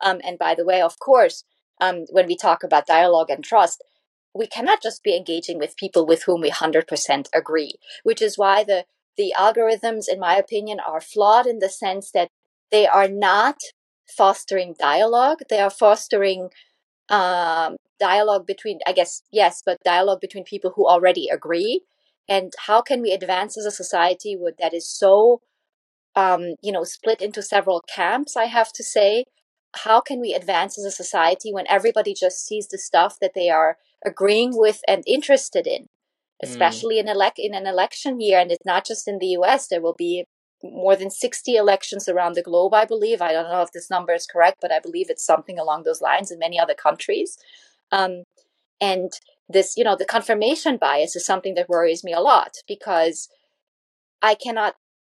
[0.00, 1.44] Um, and by the way, of course,
[1.80, 3.82] um, when we talk about dialogue and trust,
[4.34, 7.74] we cannot just be engaging with people with whom we hundred percent agree.
[8.04, 8.84] Which is why the
[9.16, 12.30] the algorithms, in my opinion, are flawed in the sense that
[12.72, 13.60] they are not
[14.08, 16.50] fostering dialogue; they are fostering
[17.08, 21.82] um, dialogue between, I guess, yes, but dialogue between people who already agree.
[22.28, 25.40] And how can we advance as a society with, that is so,
[26.16, 28.36] um, you know, split into several camps?
[28.36, 29.24] I have to say,
[29.76, 33.48] how can we advance as a society when everybody just sees the stuff that they
[33.50, 35.82] are agreeing with and interested in?
[35.82, 36.48] Mm.
[36.48, 37.00] Especially mm.
[37.00, 39.68] in elect in an election year, and it's not just in the U.S.
[39.68, 40.24] There will be
[40.62, 43.20] more than 60 elections around the globe, I believe.
[43.20, 46.00] I don't know if this number is correct, but I believe it's something along those
[46.00, 47.38] lines in many other countries.
[47.90, 48.24] Um,
[48.80, 49.12] and
[49.48, 53.28] this, you know, the confirmation bias is something that worries me a lot because
[54.20, 54.74] I cannot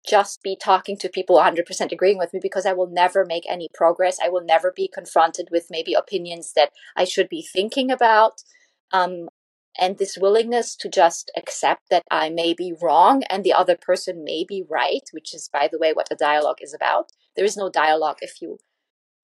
[0.08, 3.70] just be talking to people 100% agreeing with me because I will never make any
[3.74, 4.18] progress.
[4.24, 8.44] I will never be confronted with maybe opinions that I should be thinking about.
[8.92, 9.30] Um,
[9.80, 14.24] and this willingness to just accept that I may be wrong and the other person
[14.24, 17.12] may be right, which is, by the way, what a dialogue is about.
[17.36, 18.60] There is no dialogue if you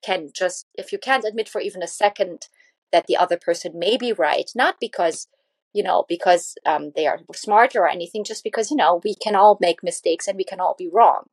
[0.03, 2.47] can just, if you can't admit for even a second
[2.91, 5.27] that the other person may be right, not because,
[5.73, 9.35] you know, because um, they are smarter or anything, just because, you know, we can
[9.35, 11.25] all make mistakes and we can all be wrong.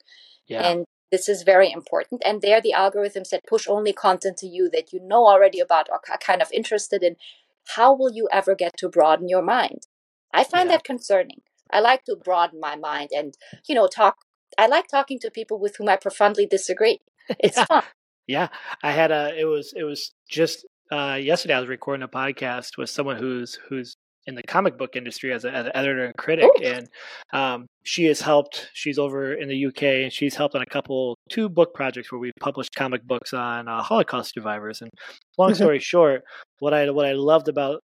[0.46, 0.62] Yeah.
[0.62, 2.22] And this is very important.
[2.24, 5.88] And they're the algorithms that push only content to you that you know already about
[5.90, 7.16] or are kind of interested in
[7.74, 9.86] how will you ever get to broaden your mind?
[10.32, 10.76] I find yeah.
[10.76, 11.42] that concerning.
[11.70, 13.34] I like to broaden my mind and,
[13.68, 14.16] you know, talk.
[14.56, 17.00] I like talking to people with whom I profoundly disagree.
[17.38, 17.66] It's yeah.
[17.66, 17.82] fun.
[18.26, 18.48] Yeah,
[18.82, 19.38] I had a.
[19.38, 19.74] It was.
[19.76, 21.54] It was just uh, yesterday.
[21.54, 25.46] I was recording a podcast with someone who's who's in the comic book industry as,
[25.46, 26.64] a, as an editor and critic, Ooh.
[26.64, 26.88] and
[27.32, 28.68] um, she has helped.
[28.74, 32.18] She's over in the UK, and she's helped on a couple two book projects where
[32.18, 34.82] we published comic books on uh, Holocaust survivors.
[34.82, 34.90] And
[35.38, 36.22] long story short,
[36.60, 37.80] what I what I loved about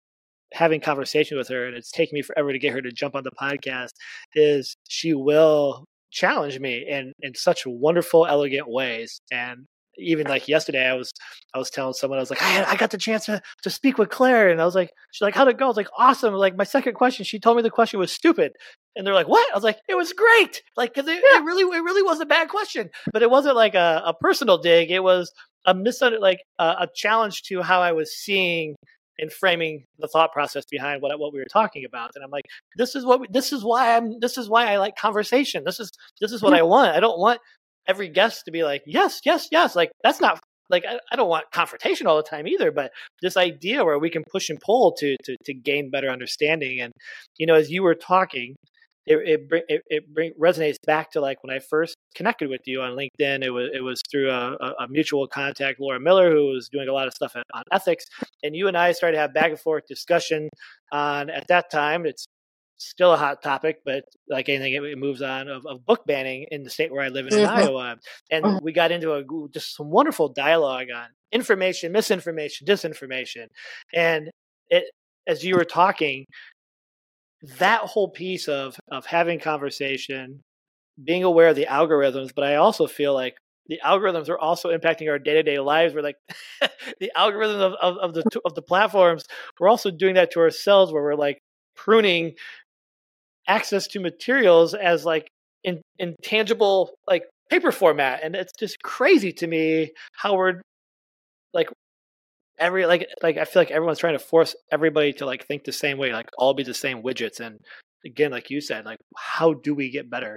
[0.54, 3.24] having conversation with her, and it's taken me forever to get her to jump on
[3.24, 3.90] the podcast,
[4.34, 9.66] is she will challenge me in in such wonderful, elegant ways, and
[9.98, 11.12] even like yesterday, I was
[11.54, 13.98] I was telling someone I was like, I, I got the chance to to speak
[13.98, 15.66] with Claire, and I was like, she's like, how'd it go?
[15.66, 16.34] I was like, awesome.
[16.34, 18.52] Like my second question, she told me the question was stupid,
[18.96, 19.50] and they're like, what?
[19.50, 20.62] I was like, it was great.
[20.76, 21.40] Like because it, yeah.
[21.40, 24.58] it, really it really was a bad question, but it wasn't like a, a personal
[24.58, 24.90] dig.
[24.90, 25.32] It was
[25.66, 28.76] a misunderstanding, like a, a challenge to how I was seeing
[29.18, 32.10] and framing the thought process behind what what we were talking about.
[32.14, 32.44] And I'm like,
[32.76, 35.64] this is what we, this is why I'm this is why I like conversation.
[35.64, 36.96] This is this is what I want.
[36.96, 37.40] I don't want
[37.88, 39.74] every guest to be like, yes, yes, yes.
[39.74, 40.38] Like that's not
[40.70, 42.90] like I, I, don't want confrontation all the time either but
[43.22, 46.92] this idea where we can push and pull to to to gain better understanding and
[47.38, 48.54] you know as you were talking
[49.08, 52.82] it it it, it bring, resonates back to like when I first connected with you
[52.82, 53.42] on LinkedIn.
[53.42, 56.92] It was it was through a, a mutual contact, Laura Miller, who was doing a
[56.92, 58.04] lot of stuff on ethics,
[58.42, 60.48] and you and I started to have back and forth discussion
[60.92, 61.30] on.
[61.30, 62.26] At that time, it's
[62.78, 66.62] still a hot topic, but like anything, it, moves on of, of, book banning in
[66.62, 67.50] the state where I live in, mm-hmm.
[67.50, 67.96] Iowa.
[68.30, 68.64] And mm-hmm.
[68.64, 73.48] we got into a just some wonderful dialogue on information, misinformation, disinformation,
[73.94, 74.30] and
[74.68, 74.84] it
[75.26, 76.24] as you were talking,
[77.58, 80.40] that whole piece of of having conversation,
[81.02, 83.34] being aware of the algorithms, but I also feel like
[83.66, 85.94] the algorithms are also impacting our day to day lives.
[85.94, 86.16] We're like
[87.00, 89.24] the algorithms of, of, of, the of the platforms.
[89.60, 91.42] We're also doing that to ourselves, where we're like
[91.76, 92.34] pruning
[93.48, 95.26] access to materials as like
[95.64, 100.60] in intangible like paper format, and it's just crazy to me how we're
[101.52, 101.68] like
[102.58, 105.72] every like like I feel like everyone's trying to force everybody to like think the
[105.72, 107.40] same way, like all be the same widgets.
[107.40, 107.58] And
[108.04, 110.36] again, like you said, like how do we get better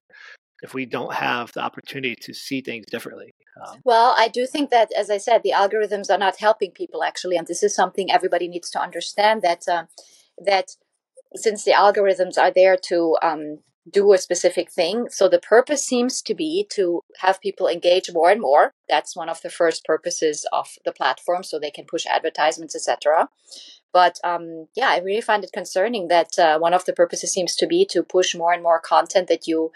[0.64, 3.32] if we don't have the opportunity to see things differently?
[3.66, 7.04] Um, well, I do think that, as I said, the algorithms are not helping people
[7.04, 9.86] actually, and this is something everybody needs to understand that uh,
[10.44, 10.76] that
[11.36, 15.08] since the algorithms are there to um, do a specific thing.
[15.10, 18.74] So the purpose seems to be to have people engage more and more.
[18.88, 23.30] That's one of the first purposes of the platform, so they can push advertisements, etc.
[23.94, 27.56] But um, yeah, I really find it concerning that uh, one of the purposes seems
[27.58, 29.72] to be to push more and more content that you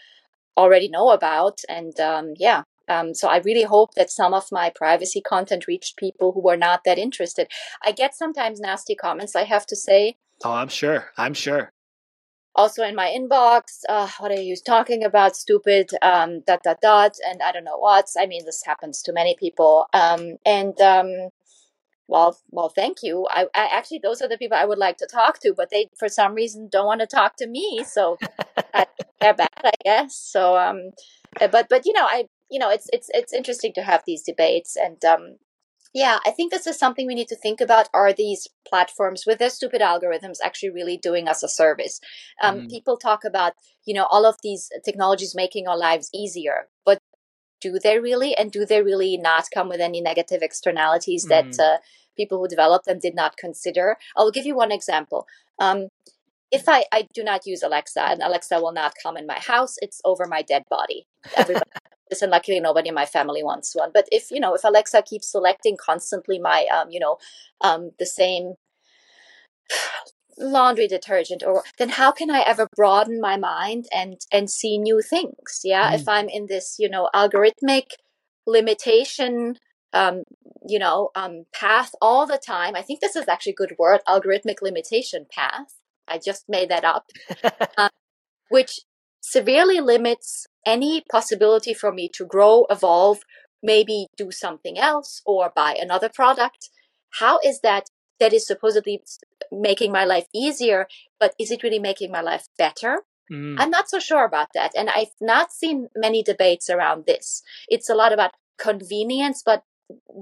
[0.55, 1.61] already know about.
[1.67, 5.97] And um, yeah, um, so I really hope that some of my privacy content reached
[5.97, 7.47] people who were not that interested.
[7.83, 10.17] I get sometimes nasty comments, I have to say.
[10.45, 11.05] Oh, I'm sure.
[11.17, 11.71] I'm sure.
[12.53, 17.13] Also in my inbox uh, what are you talking about stupid um, dot dot dot
[17.27, 18.05] and i don't know what.
[18.17, 21.09] I mean this happens to many people um, and um,
[22.07, 23.27] well well thank you.
[23.31, 25.89] I, I, actually those are the people i would like to talk to but they
[25.97, 28.17] for some reason don't want to talk to me so
[29.19, 30.15] they're bad i guess.
[30.15, 30.91] So um
[31.41, 34.21] uh, but but you know i you know it's it's it's interesting to have these
[34.21, 35.37] debates and um
[35.95, 37.87] yeah, I think this is something we need to think about.
[37.93, 42.01] Are these platforms with their stupid algorithms actually really doing us a service?
[42.43, 42.69] Um, mm.
[42.69, 43.53] People talk about,
[43.85, 46.99] you know, all of these technologies making our lives easier, but
[47.61, 48.35] do they really?
[48.35, 51.29] And do they really not come with any negative externalities mm.
[51.29, 51.77] that uh,
[52.17, 53.95] people who developed them did not consider?
[54.17, 55.25] I'll give you one example.
[55.59, 55.87] Um,
[56.51, 59.75] if I, I do not use Alexa and Alexa will not come in my house,
[59.81, 61.07] it's over my dead body.
[61.37, 61.71] Everybody
[62.21, 65.31] and luckily nobody in my family wants one but if you know if alexa keeps
[65.31, 67.17] selecting constantly my um you know
[67.61, 68.53] um the same
[70.37, 75.01] laundry detergent or then how can i ever broaden my mind and and see new
[75.01, 75.61] things?
[75.63, 75.95] Yeah mm.
[75.95, 77.85] if i'm in this you know algorithmic
[78.45, 79.55] limitation
[79.93, 80.23] um
[80.67, 84.01] you know um path all the time i think this is actually a good word
[84.07, 85.75] algorithmic limitation path.
[86.07, 87.05] I just made that up.
[87.77, 87.89] Uh,
[88.49, 88.81] which
[89.21, 93.19] severely limits any possibility for me to grow, evolve,
[93.61, 96.69] maybe do something else or buy another product.
[97.19, 99.03] How is that that is supposedly
[99.51, 100.87] making my life easier,
[101.19, 103.03] but is it really making my life better?
[103.31, 103.55] Mm.
[103.59, 104.71] I'm not so sure about that.
[104.75, 107.41] And I've not seen many debates around this.
[107.67, 109.63] It's a lot about convenience, but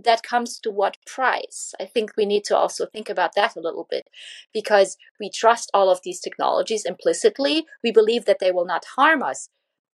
[0.04, 1.74] that comes to what price?
[1.80, 4.10] I think we need to also think about that a little bit
[4.54, 7.66] because we trust all of these technologies implicitly.
[7.84, 9.50] We believe that they will not harm us.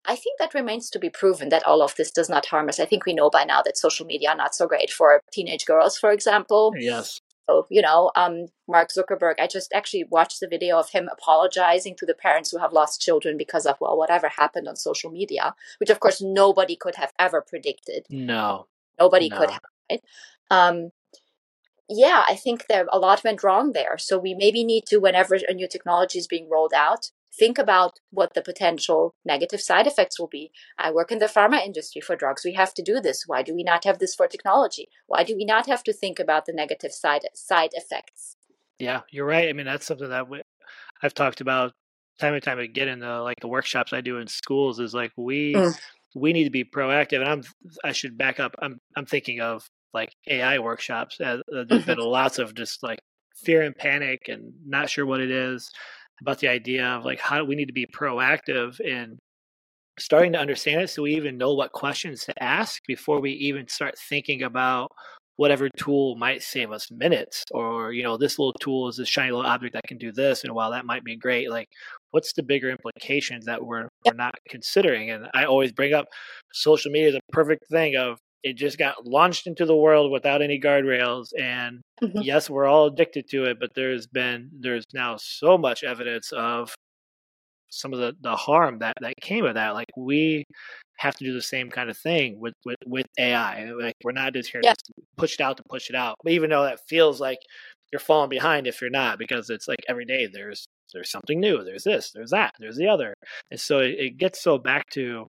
[0.06, 2.80] I think that remains to be proven that all of this does not harm us.
[2.80, 5.66] I think we know by now that social media are not so great for teenage
[5.66, 6.72] girls, for example.
[6.76, 7.20] Yes.
[7.48, 11.94] So, you know, um, Mark Zuckerberg, I just actually watched the video of him apologizing
[11.96, 15.54] to the parents who have lost children because of, well, whatever happened on social media,
[15.78, 18.06] which of course nobody could have ever predicted.
[18.10, 18.66] No.
[18.98, 19.38] Nobody no.
[19.38, 19.60] could have.
[19.90, 20.02] Right?
[20.50, 20.90] Um,
[21.88, 23.96] yeah, I think there a lot went wrong there.
[23.96, 28.00] So we maybe need to, whenever a new technology is being rolled out, think about
[28.10, 30.50] what the potential negative side effects will be.
[30.78, 32.42] I work in the pharma industry for drugs.
[32.44, 33.24] We have to do this.
[33.26, 34.88] Why do we not have this for technology?
[35.06, 38.36] Why do we not have to think about the negative side side effects?
[38.78, 39.48] Yeah, you're right.
[39.48, 40.42] I mean, that's something that we,
[41.02, 41.72] I've talked about
[42.20, 44.80] time and time again in the like the workshops I do in schools.
[44.80, 45.78] Is like we mm.
[46.14, 47.20] we need to be proactive.
[47.20, 47.42] And I'm
[47.84, 48.54] I should back up.
[48.60, 51.20] I'm I'm thinking of like AI workshops.
[51.20, 51.86] Uh, there's mm-hmm.
[51.86, 52.98] been lots of just like
[53.44, 55.70] fear and panic and not sure what it is
[56.20, 59.18] about the idea of like how do we need to be proactive in
[59.98, 63.66] starting to understand it so we even know what questions to ask before we even
[63.68, 64.90] start thinking about
[65.36, 69.30] whatever tool might save us minutes or you know this little tool is this shiny
[69.30, 71.68] little object that can do this and while that might be great like
[72.16, 75.10] what's the bigger implications that we're, we're not considering?
[75.10, 76.06] And i always bring up
[76.52, 80.40] social media is a perfect thing of it just got launched into the world without
[80.42, 82.22] any guardrails and Mhm.
[82.24, 86.74] yes we're all addicted to it but there's been there's now so much evidence of
[87.70, 90.44] some of the the harm that that came of that like we
[90.98, 94.32] have to do the same kind of thing with with, with ai like we're not
[94.34, 94.72] just here Yeah.
[94.74, 97.38] to push it out to push it out but even though that feels like
[97.92, 101.64] you're falling behind if you're not because it's like every day there's there's something new
[101.64, 103.12] there's this there's that there's the other
[103.50, 105.26] and so it, it gets so back to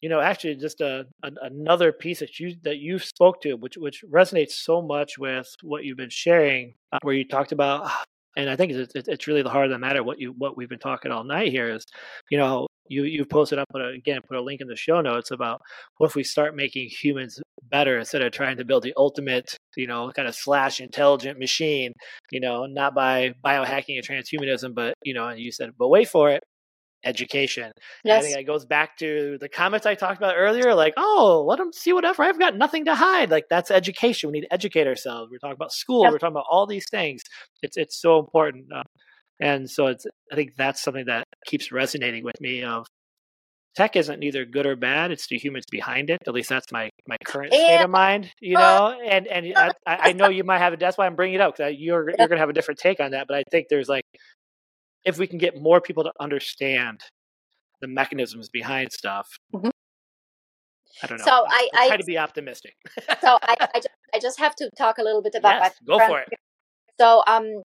[0.00, 3.76] you know actually just a, a another piece that you that you spoke to which
[3.76, 7.90] which resonates so much with what you've been sharing uh, where you talked about
[8.36, 10.68] and i think it's, it's really the heart of the matter what you what we've
[10.68, 11.84] been talking all night here is
[12.30, 15.30] you know you you've posted up a, again put a link in the show notes
[15.30, 15.60] about
[15.96, 17.40] what if we start making humans
[17.70, 21.92] better instead of trying to build the ultimate you know kind of slash intelligent machine
[22.30, 26.08] you know not by biohacking and transhumanism but you know and you said but wait
[26.08, 26.42] for it
[27.04, 27.72] education
[28.06, 31.58] I think it goes back to the comments I talked about earlier, like, oh, let
[31.58, 32.22] them see whatever.
[32.22, 33.30] I've got nothing to hide.
[33.30, 34.30] Like that's education.
[34.30, 35.30] We need to educate ourselves.
[35.30, 36.04] We're talking about school.
[36.04, 36.12] Yep.
[36.12, 37.22] We're talking about all these things.
[37.62, 38.82] It's it's so important, uh,
[39.40, 40.06] and so it's.
[40.32, 42.62] I think that's something that keeps resonating with me.
[42.62, 42.86] Of
[43.76, 45.10] tech isn't neither good or bad.
[45.10, 46.18] It's the humans behind it.
[46.26, 48.30] At least that's my my current state of mind.
[48.40, 50.80] You know, and and I, I I know you might have it.
[50.80, 53.12] That's why I'm bringing it up because you're you're gonna have a different take on
[53.12, 53.26] that.
[53.28, 54.04] But I think there's like,
[55.04, 57.00] if we can get more people to understand
[57.80, 59.28] the mechanisms behind stuff.
[59.54, 59.70] Mhm.
[61.02, 61.24] I don't know.
[61.24, 62.74] So I- try I- to be optimistic.
[63.20, 65.98] so I, I, just, I just have to talk a little bit about yes, my
[65.98, 66.28] go for it.
[66.98, 67.62] So um,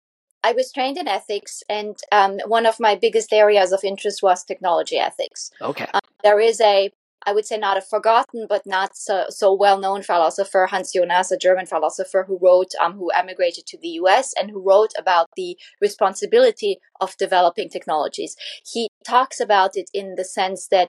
[0.44, 4.44] I was trained in ethics, and um, one of my biggest areas of interest was
[4.46, 5.52] technology ethics.
[5.62, 5.88] Okay.
[6.24, 6.90] There is a,
[7.28, 11.30] I would say, not a forgotten but not so, so well known philosopher, Hans Jonas,
[11.32, 14.34] a German philosopher who wrote, um, who emigrated to the U.S.
[14.40, 18.38] and who wrote about the responsibility of developing technologies.
[18.74, 20.88] He talks about it in the sense that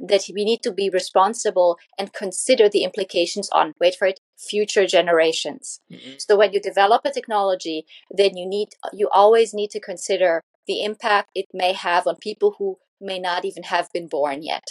[0.00, 4.86] that we need to be responsible and consider the implications on, wait for it, future
[4.86, 5.80] generations.
[5.90, 6.20] Mhm.
[6.20, 10.82] So when you develop a technology, then you need you always need to consider the
[10.82, 14.66] impact it may have on people who may not even have been born yet.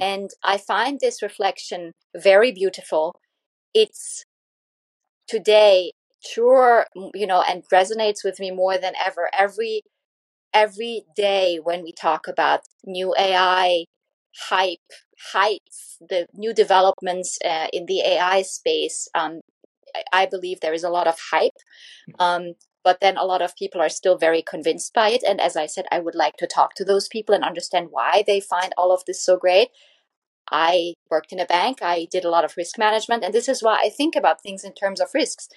[0.00, 3.14] And I find this reflection very beautiful.
[3.74, 4.24] It's
[5.28, 9.28] today sure you know and resonates with me more than ever.
[9.36, 9.82] Every
[10.54, 13.84] every day when we talk about new ai
[14.50, 14.78] hype
[15.32, 19.40] heights the new developments uh, in the ai space um,
[19.96, 21.58] I- i believe there is a lot of hype.
[22.18, 22.54] Um,
[22.86, 25.24] but then a lot of people are still very convinced by it.
[25.28, 28.22] And as i said i would like to talk to those people and understand why
[28.26, 29.70] they find all of this so great.
[30.48, 31.78] I worked in a bank.
[31.82, 33.24] I did a lot of risk management.
[33.24, 35.48] And this is why i think about things in terms of risks.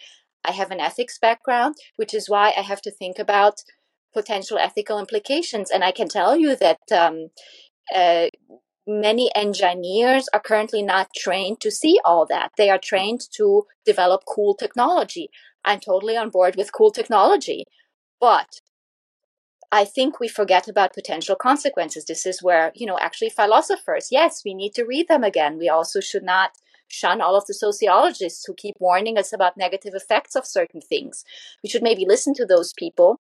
[0.50, 3.56] I have an ethics background which is why i have to think about
[4.20, 5.70] potential ethical implications.
[5.74, 7.18] And i can tell you that um,
[8.00, 8.28] uh,
[8.88, 12.50] many engineers are currently not trained to see all that.
[12.58, 13.46] They are trained to
[13.92, 15.30] develop cool technology
[15.66, 17.66] i'm totally on board with cool technology
[18.20, 18.60] but
[19.72, 22.06] I think we forget about potential consequences.
[22.06, 25.60] This is where, you know, actually philosophers, yes, we need to read them again.
[25.60, 26.52] We also should not
[26.88, 31.24] shun all of the sociologists who keep warning us about negative effects of certain things.
[31.64, 33.20] We should maybe listen to those people.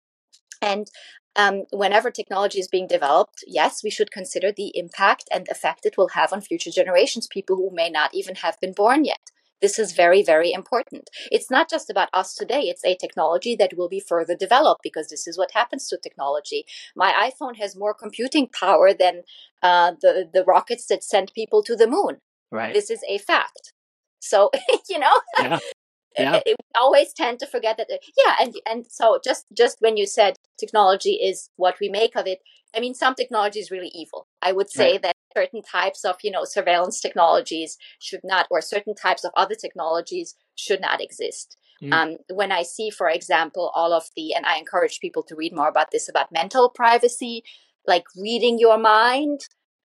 [0.59, 0.87] And
[1.35, 5.97] um, whenever technology is being developed, yes, we should consider the impact and effect it
[5.97, 9.29] will have on future generations, people who may not even have been born yet.
[9.61, 11.09] This is very, very important.
[11.31, 12.61] It's not just about us today.
[12.61, 16.65] It's a technology that will be further developed because this is what happens to technology.
[16.95, 19.23] My iPhone has more computing power than
[19.61, 22.17] uh, the the rockets that sent people to the moon.
[22.51, 22.73] Right.
[22.73, 23.73] This is a fact.
[24.19, 24.49] So
[24.89, 25.59] you know, Yeah.
[26.17, 26.35] Yeah.
[26.45, 27.87] it- we always tend to forget that.
[28.17, 32.27] Yeah, and and so just just when you said technology is what we make of
[32.27, 32.39] it,
[32.75, 34.27] I mean, some technology is really evil.
[34.41, 35.01] I would say Right.
[35.03, 39.55] that certain types of you know surveillance technologies should not, or certain types of other
[39.55, 41.57] technologies should not exist.
[41.81, 41.93] Mm.
[41.93, 45.55] Um, when I see, for example, all of the, and I encourage people to read
[45.55, 47.43] more about this about mental privacy,
[47.87, 49.39] like reading your mind,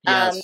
[0.06, 0.34] um,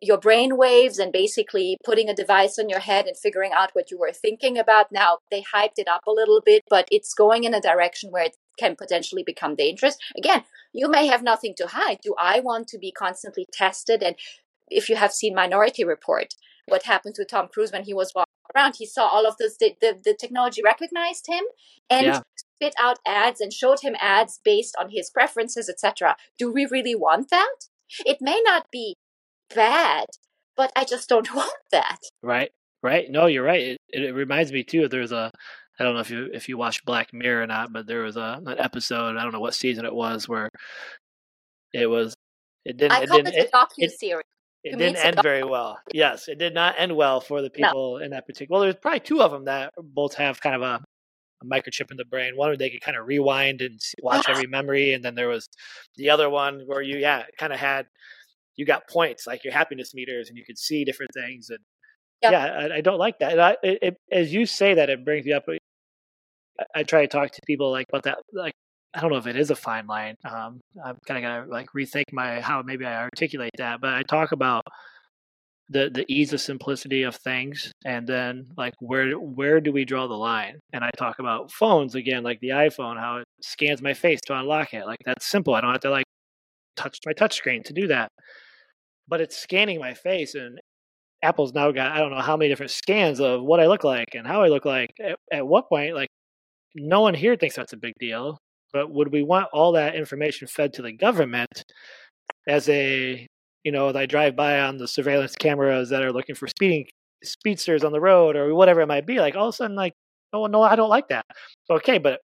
[0.00, 3.90] your brain waves and basically putting a device on your head and figuring out what
[3.90, 4.90] you were thinking about.
[4.90, 8.24] Now, they hyped it up a little bit, but it's going in a direction where
[8.24, 9.96] it can potentially become dangerous.
[10.16, 11.98] Again, you may have nothing to hide.
[12.02, 14.02] Do I want to be constantly tested?
[14.02, 14.16] And
[14.70, 16.34] if you have seen Minority Report,
[16.66, 19.56] what happened to Tom Cruise when he was walking around, he saw all of this,
[19.58, 21.44] the, the, the technology recognized him
[21.88, 22.20] and Yeah.
[22.36, 26.16] spit out ads and showed him ads based on his preferences, etc.
[26.38, 27.56] Do we really want that?
[28.06, 28.94] It may not be
[29.54, 30.06] bad,
[30.56, 31.98] but I just don't want that.
[32.22, 32.50] Right.
[32.82, 33.10] Right.
[33.10, 33.60] No, you're right.
[33.62, 34.88] It, it, it reminds me too.
[34.88, 35.30] There's a,
[35.78, 38.16] I don't know if you if you watched Black Mirror or not, but there was
[38.16, 39.16] a an episode.
[39.16, 40.48] I don't know what season it was where
[41.72, 42.14] it was.
[42.64, 42.92] It didn't.
[42.92, 43.34] I it call didn't.
[43.34, 44.24] it a It, docu series.
[44.62, 45.78] It didn't end very well.
[45.92, 48.04] Yes, it did not end well for the people no.
[48.04, 48.58] in that particular.
[48.58, 50.82] Well, there's probably two of them that both have kind of a,
[51.42, 52.36] a microchip in the brain.
[52.36, 55.48] One where they could kind of rewind and watch every memory, and then there was
[55.96, 57.86] the other one where you, yeah, kind of had
[58.56, 61.48] you got points like your happiness meters, and you could see different things.
[61.48, 61.60] And
[62.22, 62.32] yep.
[62.32, 63.40] yeah, I, I, don't like that.
[63.40, 65.44] I, it, it, as you say that, it brings me up.
[65.48, 65.58] I,
[66.74, 68.54] I try to talk to people like about that, like
[68.94, 70.16] I don't know if it is a fine line.
[70.24, 74.02] Um, I'm kind of gonna like rethink my how maybe I articulate that, but I
[74.02, 74.64] talk about
[75.68, 80.08] the the ease of simplicity of things, and then like where where do we draw
[80.08, 80.58] the line?
[80.72, 84.36] And I talk about phones again, like the iPhone, how it scans my face to
[84.38, 84.86] unlock it.
[84.86, 85.54] Like that's simple.
[85.54, 86.06] I don't have to like
[86.76, 88.10] touch my touch screen to do that,
[89.08, 90.58] but it's scanning my face, and
[91.22, 94.14] Apple's now got I don't know how many different scans of what I look like
[94.14, 94.90] and how I look like.
[95.00, 96.08] At, at what point, like
[96.74, 98.38] no one here thinks that's a big deal
[98.72, 101.64] but would we want all that information fed to the government
[102.48, 103.26] as a
[103.64, 106.86] you know, I drive by on the surveillance cameras that are looking for speeding
[107.22, 109.92] speedsters on the road or whatever it might be, like all of a sudden, like,
[110.32, 111.26] oh no, I don't like that.
[111.70, 112.20] Okay, but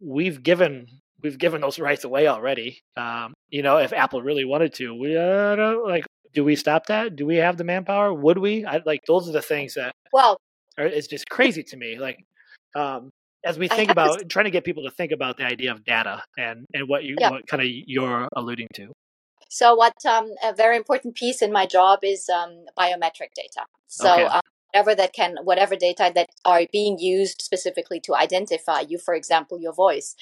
[0.00, 0.86] we've given
[1.22, 2.80] we've given those rights away already.
[2.96, 7.16] Um, you know, if Apple really wanted to, we uh, like, do we stop that?
[7.16, 8.12] Do we have the manpower?
[8.14, 8.64] Would we?
[8.64, 10.38] I, like, those are the things that well,
[10.78, 11.98] are, it's just crazy to me.
[11.98, 12.18] Like,
[12.76, 13.10] um,
[13.44, 14.24] as we think about to...
[14.24, 17.16] trying to get people to think about the idea of data and and what you
[17.18, 17.30] yeah.
[17.30, 18.92] what kind of you're alluding to.
[19.48, 23.66] So, what um, a very important piece in my job is um, biometric data.
[23.86, 24.24] So, okay.
[24.24, 24.40] um,
[24.72, 29.60] whatever that can, whatever data that are being used specifically to identify you, for example,
[29.60, 30.16] your voice,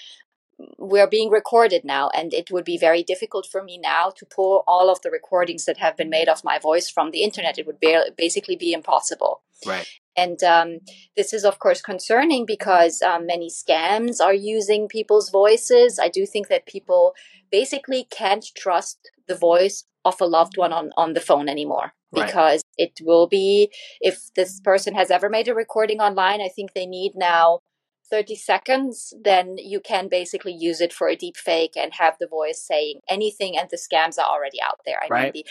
[0.79, 4.65] we're being recorded now, and it would be very difficult for me now to pull
[4.67, 7.59] all of the recordings that have been made of my voice from the internet.
[7.59, 9.43] It would be, basically be impossible.
[9.65, 9.87] Right.
[10.17, 10.79] And um,
[11.17, 15.99] this is, of course, concerning because um, many scams are using people's voices.
[15.99, 17.15] I do think that people
[17.51, 22.27] basically can't trust the voice of a loved one on, on the phone anymore right.
[22.27, 26.73] because it will be, if this person has ever made a recording online, I think
[26.73, 27.61] they need now
[28.11, 32.27] 30 seconds, then you can basically use it for a deep fake and have the
[32.27, 34.99] voice saying anything, and the scams are already out there.
[35.03, 35.35] I right.
[35.35, 35.51] mean, the,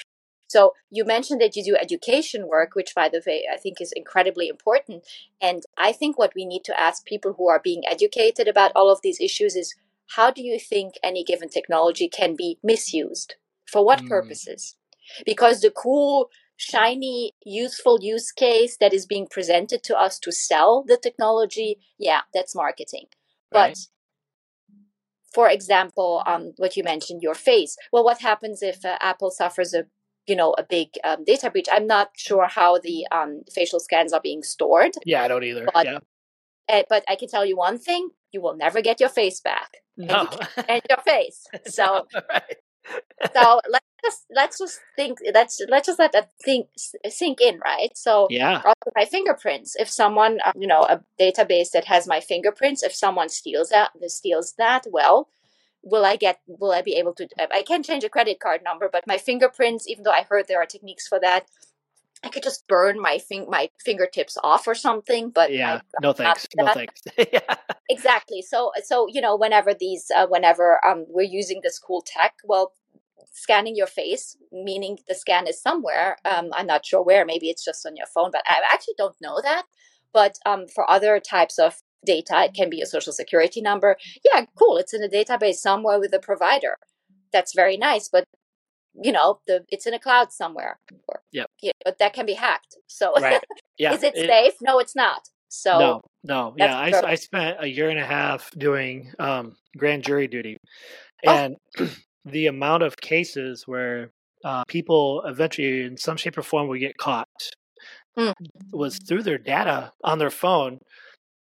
[0.49, 3.93] so you mentioned that you do education work, which by the way, I think is
[3.95, 5.05] incredibly important.
[5.39, 8.91] And I think what we need to ask people who are being educated about all
[8.91, 9.75] of these issues is
[10.15, 13.35] how do you think any given technology can be misused?
[13.71, 14.09] For what mm.
[14.09, 14.75] purposes?
[15.23, 20.83] Because the cool, shiny, useful use case that is being presented to us to sell
[20.87, 23.05] the technology, yeah, that's marketing.
[23.53, 23.69] Right.
[23.69, 23.77] But
[25.31, 27.77] for example, um, what you mentioned, your face.
[27.93, 29.85] Well, what happens if uh, Apple suffers a
[30.29, 31.67] you know a big um, data breach.
[31.71, 34.93] I'm not sure how the um, facial scans are being stored.
[35.05, 35.67] Yeah, I don't either.
[35.73, 35.99] But, yeah.
[36.69, 39.77] Uh, but I can tell you one thing: you will never get your face back.
[39.97, 41.45] No, and, and your face.
[41.65, 42.55] So, no, right.
[43.33, 45.17] so let's just let's just think.
[45.33, 46.67] Let's let's just let that think
[47.09, 47.89] sink in, right?
[47.95, 48.61] So yeah,
[48.95, 49.75] my fingerprints.
[49.77, 53.91] If someone, uh, you know, a database that has my fingerprints, if someone steals that,
[54.07, 55.29] steals that, well,
[55.83, 58.89] will I get will I be able to I can't change a credit card number,
[58.91, 61.45] but my fingerprints, even though I heard there are techniques for that,
[62.23, 65.29] I could just burn my fing- my fingertips off or something.
[65.29, 67.01] But yeah, no thanks, no thanks.
[67.17, 67.55] yeah.
[67.89, 68.41] Exactly.
[68.41, 72.73] So so you know whenever these uh, whenever um we're using this cool tech, well,
[73.31, 76.17] scanning your face, meaning the scan is somewhere.
[76.25, 77.25] Um, I'm not sure where.
[77.25, 79.63] Maybe it's just on your phone, but I actually don't know that.
[80.11, 81.75] But um, for other types of
[82.05, 82.45] data.
[82.45, 83.97] It can be a social security number.
[84.23, 84.77] Yeah, cool.
[84.77, 86.77] It's in a database somewhere with a provider.
[87.31, 88.25] That's very nice, but
[89.01, 90.79] you know, the it's in a cloud somewhere.
[91.31, 91.45] yeah.
[91.61, 92.75] yeah, but that can be hacked.
[92.87, 93.41] So, right.
[93.77, 94.53] yeah, is it, it, safe?
[94.61, 95.29] No, it's not.
[95.49, 96.77] So no, no, yeah.
[96.77, 100.57] I, I spent a year and a half doing um, grand jury duty,
[101.25, 101.31] oh.
[101.31, 101.89] and oh.
[102.25, 104.11] the amount of cases where
[104.45, 107.27] uh, people eventually, in some shape or form, would get caught
[108.17, 108.33] mm.
[108.71, 110.79] was through their data on their phone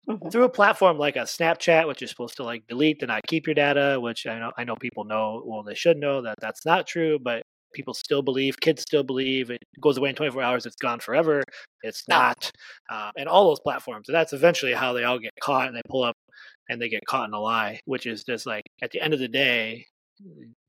[0.09, 0.29] Mm-hmm.
[0.29, 3.45] Through a platform like a Snapchat, which is supposed to like delete and not keep
[3.45, 6.65] your data, which I know I know people know, well, they should know that that's
[6.65, 7.43] not true, but
[7.73, 11.43] people still believe, kids still believe it goes away in 24 hours, it's gone forever.
[11.83, 12.51] It's not.
[12.89, 14.09] Uh, and all those platforms.
[14.09, 16.15] And that's eventually how they all get caught and they pull up
[16.69, 19.19] and they get caught in a lie, which is just like at the end of
[19.19, 19.85] the day,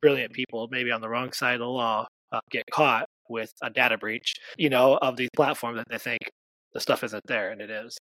[0.02, 3.70] brilliant people, maybe on the wrong side of the law, uh, get caught with a
[3.70, 6.20] data breach, you know, of these platforms that they think
[6.72, 7.98] the stuff isn't there and it is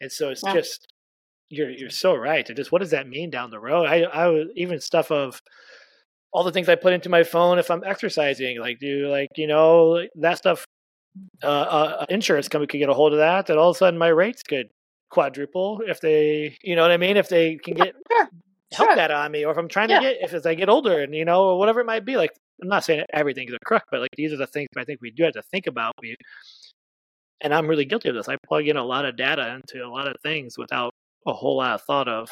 [0.00, 0.54] and so it's yeah.
[0.54, 0.86] just
[1.48, 4.26] you're you're so right and just what does that mean down the road i i
[4.26, 5.40] was even stuff of
[6.32, 9.46] all the things i put into my phone if i'm exercising like do like you
[9.46, 10.64] know that stuff
[11.42, 13.98] uh, uh insurance company could get a hold of that and all of a sudden
[13.98, 14.68] my rates could
[15.10, 18.28] quadruple if they you know what i mean if they can get sure.
[18.72, 18.96] help sure.
[18.96, 19.98] that on me or if i'm trying yeah.
[19.98, 22.16] to get if as i get older and you know or whatever it might be
[22.16, 22.30] like
[22.62, 25.00] I'm not saying everything is a crook, but like these are the things I think
[25.00, 25.94] we do have to think about.
[26.00, 26.16] We,
[27.42, 28.28] and I'm really guilty of this.
[28.28, 30.94] I plug in a lot of data into a lot of things without
[31.26, 32.30] a whole lot of thought of.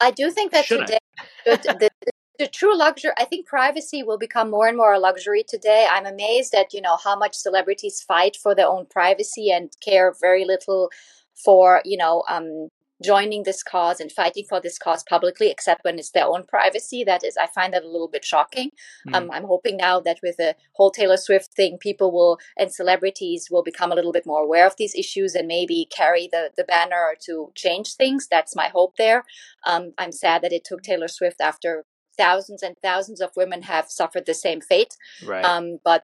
[0.00, 0.98] I do think that today,
[1.46, 1.90] the, the,
[2.38, 6.06] the true luxury i think privacy will become more and more a luxury today i'm
[6.06, 10.44] amazed at you know how much celebrities fight for their own privacy and care very
[10.44, 10.88] little
[11.34, 12.68] for you know um,
[13.02, 17.04] joining this cause and fighting for this cause publicly except when it's their own privacy
[17.04, 18.70] that is i find that a little bit shocking
[19.06, 19.14] mm.
[19.14, 23.48] um, i'm hoping now that with the whole taylor swift thing people will and celebrities
[23.50, 26.64] will become a little bit more aware of these issues and maybe carry the, the
[26.64, 29.24] banner to change things that's my hope there
[29.66, 31.84] um, i'm sad that it took taylor swift after
[32.18, 34.94] thousands and thousands of women have suffered the same fate.
[35.24, 35.44] Right.
[35.44, 36.02] Um, but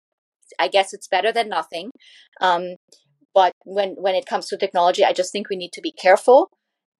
[0.58, 1.90] I guess it's better than nothing.
[2.40, 2.76] Um,
[3.34, 6.50] but when when it comes to technology, I just think we need to be careful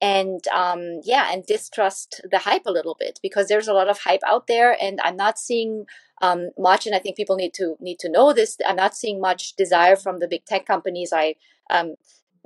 [0.01, 4.01] and um, yeah, and distrust the hype a little bit because there's a lot of
[4.01, 5.87] hype out there, and I'm not seeing
[6.23, 6.87] um, much.
[6.87, 8.57] And I think people need to need to know this.
[8.67, 11.13] I'm not seeing much desire from the big tech companies.
[11.13, 11.37] I
[11.71, 11.95] um,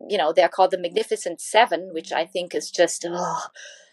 [0.08, 3.42] you know they're called the magnificent seven which i think is just oh,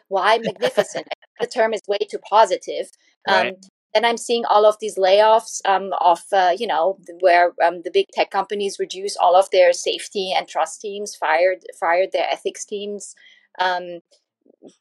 [0.08, 1.08] why magnificent?
[1.39, 2.89] the term is way too positive.
[3.28, 3.66] Um, right.
[3.93, 7.91] And I'm seeing all of these layoffs um, of, uh, you know, where um, the
[7.91, 12.66] big tech companies reduce all of their safety and trust teams, fired fired their ethics
[12.66, 13.16] teams,
[13.60, 13.99] um,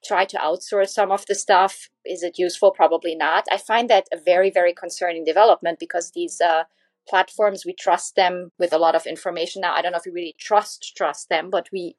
[0.05, 1.89] try to outsource some of the stuff.
[2.05, 2.71] Is it useful?
[2.71, 3.45] Probably not.
[3.51, 6.65] I find that a very very concerning development because these uh,
[7.09, 9.63] platforms we trust them with a lot of information.
[9.63, 11.97] Now I don't know if we really trust trust them, but we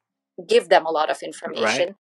[0.47, 1.95] give them a lot of information.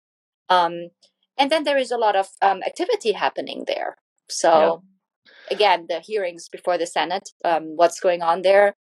[0.50, 0.64] Right.
[0.64, 0.90] Um,
[1.38, 3.96] and then there is a lot of um, activity happening there.
[4.28, 4.82] So
[5.24, 5.56] yeah.
[5.56, 8.74] again, the hearings before the Senate, um, what's going on there?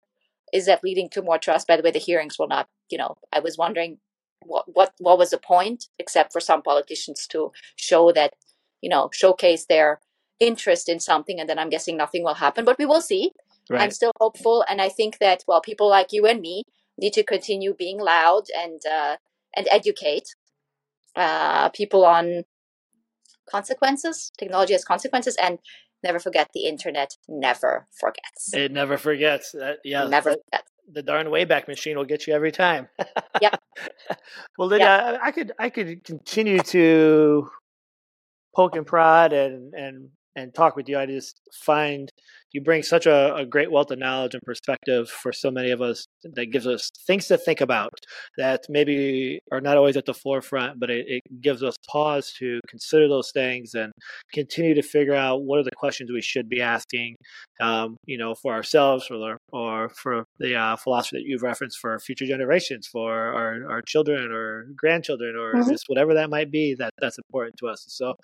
[0.52, 1.68] Is that leading to more trust?
[1.68, 2.68] By the way, the hearings will not.
[2.90, 3.98] You know, I was wondering
[4.44, 8.34] what what what was the point, except for some politicians to show that
[8.80, 10.00] you know showcase their
[10.40, 12.64] interest in something, and then I'm guessing nothing will happen.
[12.64, 13.32] But we will see.
[13.70, 13.82] Right.
[13.82, 16.64] I'm still hopeful, and I think that well, people like you and me
[16.96, 19.16] need to continue being loud and uh,
[19.54, 20.34] and educate
[21.16, 22.44] uh, people on
[23.50, 24.30] consequences.
[24.38, 25.58] Technology has consequences, and
[26.02, 28.54] never forget the internet never forgets.
[28.54, 29.54] It never forgets.
[29.54, 30.67] Uh, yeah, never forgets.
[30.92, 32.88] The darn Wayback Machine will get you every time.
[33.42, 33.60] yep.
[34.58, 35.20] well, Lydia, yep.
[35.22, 37.48] I could I could continue to
[38.54, 40.98] poke and prod and and and talk with you.
[40.98, 42.12] I just find
[42.52, 45.82] you bring such a, a, great wealth of knowledge and perspective for so many of
[45.82, 47.90] us that gives us things to think about
[48.38, 52.60] that maybe are not always at the forefront, but it, it gives us pause to
[52.68, 53.92] consider those things and
[54.32, 57.16] continue to figure out what are the questions we should be asking,
[57.60, 61.98] um, you know, for ourselves or, or for the uh, philosophy that you've referenced for
[61.98, 65.70] future generations, for our, our children or grandchildren or mm-hmm.
[65.70, 67.84] just whatever that might be that that's important to us.
[67.88, 68.14] So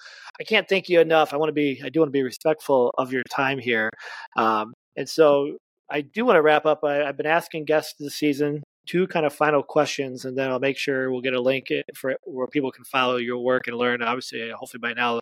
[0.41, 1.33] I can't thank you enough.
[1.33, 3.91] I want to be, I do want to be respectful of your time here.
[4.37, 5.57] Um, and so
[5.91, 6.81] I do want to wrap up.
[6.85, 10.61] I, have been asking guests this season two kind of final questions, and then I'll
[10.61, 14.03] make sure we'll get a link for where people can follow your work and learn.
[14.03, 15.21] Obviously, hopefully by now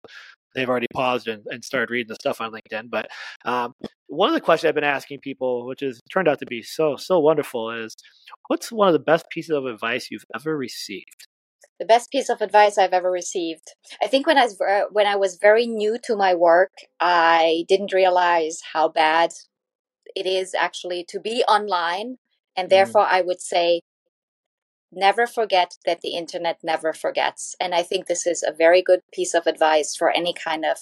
[0.54, 2.90] they've already paused and, and started reading the stuff on LinkedIn.
[2.90, 3.08] But
[3.44, 3.72] um,
[4.08, 6.96] one of the questions I've been asking people, which has turned out to be so
[6.96, 7.94] so wonderful, is
[8.48, 11.26] what's one of the best pieces of advice you've ever received?
[11.82, 13.72] The best piece of advice I've ever received.
[14.00, 14.56] I think when I was
[14.92, 16.70] when I was very new to my work,
[17.00, 19.32] I didn't realize how bad
[20.14, 22.18] it is actually to be online,
[22.56, 22.70] and mm.
[22.70, 23.14] therefore mm.
[23.16, 23.80] I would say
[24.92, 27.56] never forget that the internet never forgets.
[27.58, 30.76] And I think this is a very good piece of advice for any kind of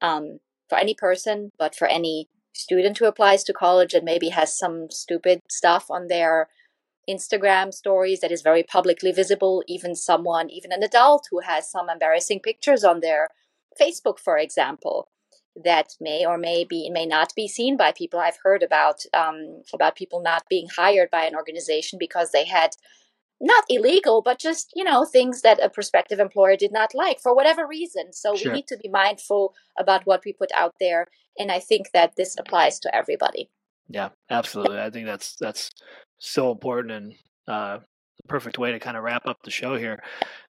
[0.00, 0.38] um,
[0.70, 4.90] for any person, but for any student who applies to college and maybe has some
[4.90, 6.48] stupid stuff on their
[7.08, 11.88] Instagram stories that is very publicly visible, even someone, even an adult who has some
[11.88, 13.28] embarrassing pictures on their
[13.80, 15.08] Facebook, for example,
[15.64, 18.20] that may or may be may not be seen by people.
[18.20, 22.76] I've heard about um, about people not being hired by an organization because they had
[23.40, 27.34] not illegal, but just you know things that a prospective employer did not like for
[27.34, 28.12] whatever reason.
[28.12, 28.52] So sure.
[28.52, 32.16] we need to be mindful about what we put out there, and I think that
[32.16, 33.50] this applies to everybody.
[33.88, 34.78] Yeah, absolutely.
[34.78, 35.70] I think that's that's
[36.20, 37.14] so important and
[37.48, 37.78] uh,
[38.16, 40.02] the perfect way to kind of wrap up the show here.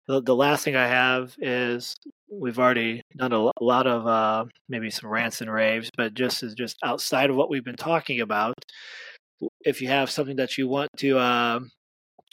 [0.08, 1.96] The, the last thing I have is
[2.32, 6.56] we've already done a lot of uh, maybe some rants and raves, but just is
[6.56, 8.56] just outside of what we've been talking about.
[9.62, 11.60] If you have something that you want to uh,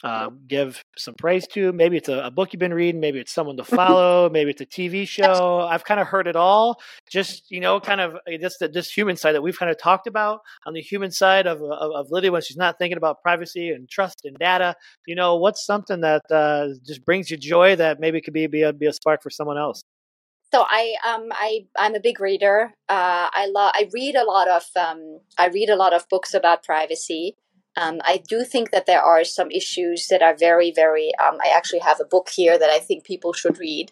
[0.03, 1.71] uh, give some praise to.
[1.73, 3.01] Maybe it's a, a, book you've been reading.
[3.01, 4.29] Maybe it's someone to follow.
[4.29, 5.61] maybe it's a TV show.
[5.61, 6.79] I've kind of heard it all.
[7.09, 10.05] Just you know, kind of uh, this this human side that we've kind of talked
[10.05, 13.69] about on the human side of, of, of Lydia when she's not thinking about privacy
[13.69, 14.75] and trust and data.
[15.07, 18.61] You know, what's something that uh, just brings you joy that maybe could be be
[18.61, 19.83] a, be a spark for someone else.
[20.53, 22.73] So I um I I'm a big reader.
[22.87, 26.33] Uh, I love I read a lot of um I read a lot of books
[26.33, 27.35] about privacy.
[27.77, 31.11] Um, I do think that there are some issues that are very very.
[31.23, 33.91] Um, I actually have a book here that I think people should read.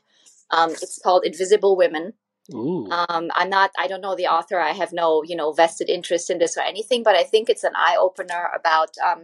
[0.52, 2.14] Um, it's called Invisible Women.
[2.54, 2.88] Ooh.
[2.92, 3.72] Um, I'm not.
[3.80, 4.60] I don't know the author.
[4.60, 7.04] I have no you know vested interest in this or anything.
[7.04, 9.22] But I think it's an eye opener about um,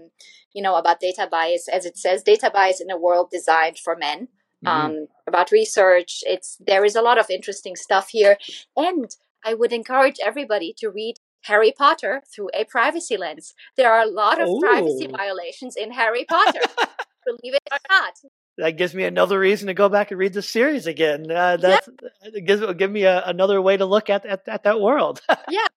[0.53, 3.95] you know about data bias, as it says, data bias in a world designed for
[3.95, 4.27] men
[4.63, 4.69] Mhm.
[4.69, 6.23] um, about research.
[6.27, 8.37] It's there is a lot of interesting stuff here,
[8.75, 9.09] and
[9.43, 13.53] I would encourage everybody to read Harry Potter through a privacy lens.
[13.77, 16.61] There are a lot of privacy violations in Harry Potter.
[17.25, 18.13] believe it or not.
[18.57, 21.29] that gives me another reason to go back and read the series again.
[21.29, 21.89] Uh, that's
[22.23, 25.21] it gives give me a, another way to look at, at, at that world.
[25.49, 25.67] Yeah,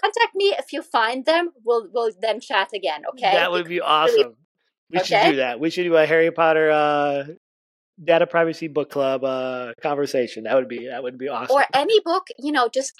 [0.00, 1.50] contact me if you find them.
[1.64, 3.02] We'll we'll then chat again.
[3.10, 3.32] Okay.
[3.32, 4.34] that would be awesome.
[4.90, 5.60] We should do that.
[5.60, 7.24] We should do a Harry Potter uh,
[8.02, 10.44] data privacy book club uh, conversation.
[10.44, 11.54] That would be that would be awesome.
[11.54, 12.94] or any book you know just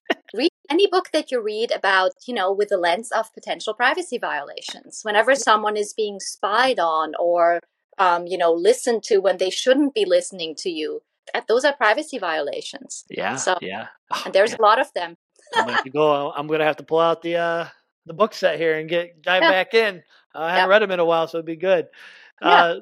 [0.70, 5.00] any book that you read about you know with the lens of potential privacy violations
[5.02, 7.60] whenever someone is being spied on or
[7.98, 11.02] um, you know listened to when they shouldn't be listening to you
[11.34, 13.88] that those are privacy violations yeah, so- yeah.
[14.24, 14.56] and there's Yeah.
[14.60, 15.16] a lot of them
[15.54, 16.30] I'm gonna have to go.
[16.30, 17.66] I'm gonna have to pull out the uh,
[18.06, 19.50] the book set here and get dive Yeah.
[19.58, 19.96] back in.
[20.32, 20.72] Uh, I haven't Yeah.
[20.74, 21.88] read them in a while, so it'd be good.
[22.40, 22.76] Uh,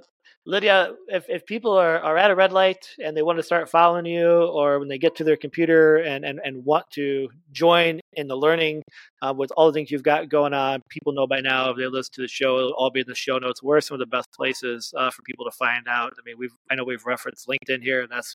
[0.48, 3.68] Lydia, if, if people are, are at a red light and they want to start
[3.68, 8.00] following you, or when they get to their computer and, and, and want to join
[8.14, 8.82] in the learning
[9.20, 11.86] uh, with all the things you've got going on, people know by now if they
[11.86, 13.62] listen to the show, it'll all be in the show notes.
[13.62, 16.14] Where are some of the best places uh, for people to find out?
[16.18, 18.34] I mean, we've I know we've referenced LinkedIn here, and that's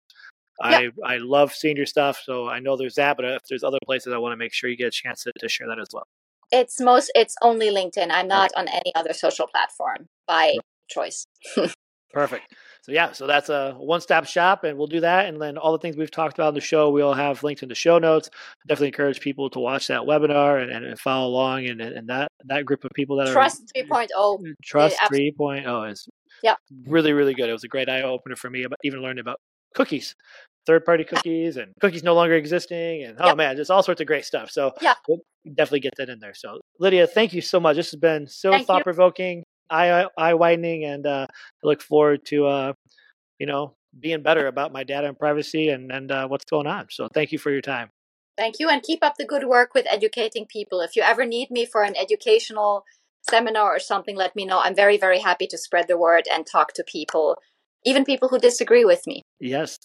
[0.62, 3.16] I I love seeing your stuff, so I know there's that.
[3.18, 5.32] But if there's other places, I want to make sure you get a chance to,
[5.40, 6.06] to share that as well.
[6.52, 10.56] it's most it's only linkedin i'm not on any other social platform by
[10.88, 11.26] choice
[12.14, 12.54] Perfect.
[12.84, 15.26] So yeah, so that's a one-stop shop, and we'll do that.
[15.26, 17.70] And then all the things we've talked about in the show, we'll have linked in
[17.70, 18.30] the show notes.
[18.68, 21.66] Definitely encourage people to watch that webinar and, and, and follow along.
[21.68, 24.08] And, and that that group of people that trust are 3.0
[24.42, 26.08] mm, Trust Yeah, abs- 3.0 is
[26.44, 26.56] Yeah.
[26.86, 27.50] really really good.
[27.50, 28.64] It was a great eye opener for me.
[28.64, 29.38] About even learning about
[29.74, 30.14] cookies,
[30.68, 33.38] third-party cookies, and cookies no longer existing, and oh Yep.
[33.38, 34.52] man, just all sorts of great stuff.
[34.52, 34.94] So Yeah.
[35.08, 35.22] we'll
[35.56, 36.34] definitely get that in there.
[36.36, 37.76] So Lydia, thank you so much.
[37.78, 38.94] This has been so Thank you.
[39.74, 42.74] Thought-provoking, eye eye widening, and uh, I look forward to uh,
[43.40, 46.88] you know being better about my data and privacy and and uh, what's going on.
[46.90, 47.90] So thank you for your time.
[48.38, 50.82] Thank you, and keep up the good work with educating people.
[50.82, 52.84] If you ever need me for an educational
[53.30, 54.60] seminar or something, let me know.
[54.60, 57.38] I'm very, very happy to spread the word and talk to people,
[57.86, 59.22] even people who disagree with me.
[59.40, 59.80] Yes,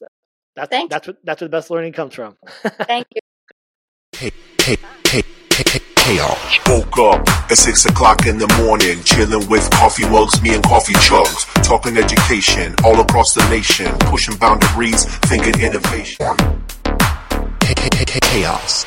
[0.56, 2.36] that's Thank that's what that's where the best learning comes from.
[2.64, 3.20] Thank you.
[4.16, 4.32] Hey,
[4.62, 4.76] hey,
[5.06, 10.64] hey, Woke up at six o'clock in the morning, chilling with coffee mugs, me and
[10.64, 16.24] coffee chugs, talking education all across the nation, pushing boundaries, thinking innovation.
[17.62, 18.86] Hey, hey, hey, hey, chaos.